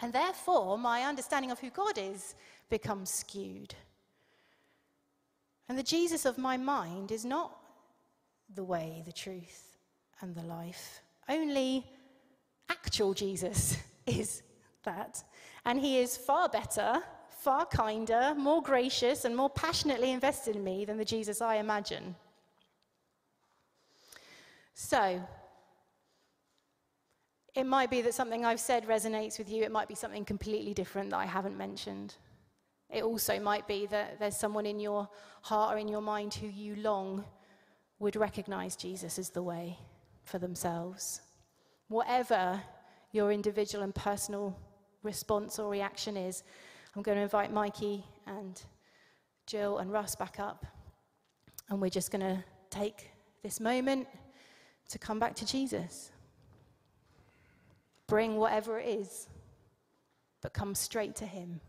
And 0.00 0.12
therefore, 0.12 0.78
my 0.78 1.02
understanding 1.02 1.50
of 1.50 1.60
who 1.60 1.70
God 1.70 1.98
is 1.98 2.34
becomes 2.68 3.10
skewed. 3.10 3.74
And 5.68 5.78
the 5.78 5.82
Jesus 5.82 6.24
of 6.24 6.36
my 6.36 6.56
mind 6.56 7.10
is 7.10 7.24
not 7.24 7.56
the 8.54 8.64
way, 8.64 9.02
the 9.06 9.12
truth, 9.12 9.78
and 10.20 10.34
the 10.34 10.42
life. 10.42 11.00
Only 11.28 11.86
actual 12.68 13.14
Jesus 13.14 13.76
is 14.06 14.42
that. 14.84 15.22
And 15.64 15.80
he 15.80 15.98
is 15.98 16.16
far 16.16 16.48
better, 16.48 17.02
far 17.30 17.66
kinder, 17.66 18.34
more 18.36 18.62
gracious, 18.62 19.24
and 19.24 19.34
more 19.34 19.50
passionately 19.50 20.10
invested 20.10 20.56
in 20.56 20.64
me 20.64 20.84
than 20.84 20.98
the 20.98 21.04
Jesus 21.04 21.40
I 21.40 21.56
imagine. 21.56 22.14
So, 24.74 25.22
it 27.54 27.64
might 27.64 27.88
be 27.88 28.02
that 28.02 28.14
something 28.14 28.44
I've 28.44 28.60
said 28.60 28.86
resonates 28.86 29.38
with 29.38 29.48
you, 29.48 29.62
it 29.62 29.70
might 29.70 29.88
be 29.88 29.94
something 29.94 30.24
completely 30.24 30.74
different 30.74 31.10
that 31.10 31.18
I 31.18 31.26
haven't 31.26 31.56
mentioned. 31.56 32.16
It 32.90 33.04
also 33.04 33.38
might 33.38 33.66
be 33.68 33.86
that 33.86 34.18
there's 34.18 34.36
someone 34.36 34.66
in 34.66 34.80
your 34.80 35.08
heart 35.42 35.74
or 35.74 35.78
in 35.78 35.88
your 35.88 36.00
mind 36.00 36.34
who 36.34 36.48
you 36.48 36.76
long 36.76 37.24
would 38.00 38.16
recognize 38.16 38.74
Jesus 38.74 39.18
as 39.18 39.30
the 39.30 39.42
way 39.42 39.78
for 40.24 40.38
themselves. 40.38 41.20
Whatever 41.88 42.60
your 43.12 43.30
individual 43.30 43.84
and 43.84 43.94
personal 43.94 44.58
response 45.04 45.58
or 45.58 45.70
reaction 45.70 46.16
is, 46.16 46.42
I'm 46.96 47.02
going 47.02 47.16
to 47.16 47.22
invite 47.22 47.52
Mikey 47.52 48.04
and 48.26 48.60
Jill 49.46 49.78
and 49.78 49.92
Russ 49.92 50.16
back 50.16 50.40
up. 50.40 50.66
And 51.70 51.80
we're 51.80 51.88
just 51.88 52.10
going 52.10 52.22
to 52.22 52.44
take 52.70 53.10
this 53.42 53.60
moment 53.60 54.08
to 54.94 54.98
come 55.00 55.18
back 55.18 55.34
to 55.34 55.44
Jesus. 55.44 56.12
Bring 58.06 58.36
whatever 58.36 58.78
it 58.78 58.86
is, 58.86 59.28
but 60.40 60.52
come 60.52 60.76
straight 60.76 61.16
to 61.16 61.26
Him. 61.26 61.60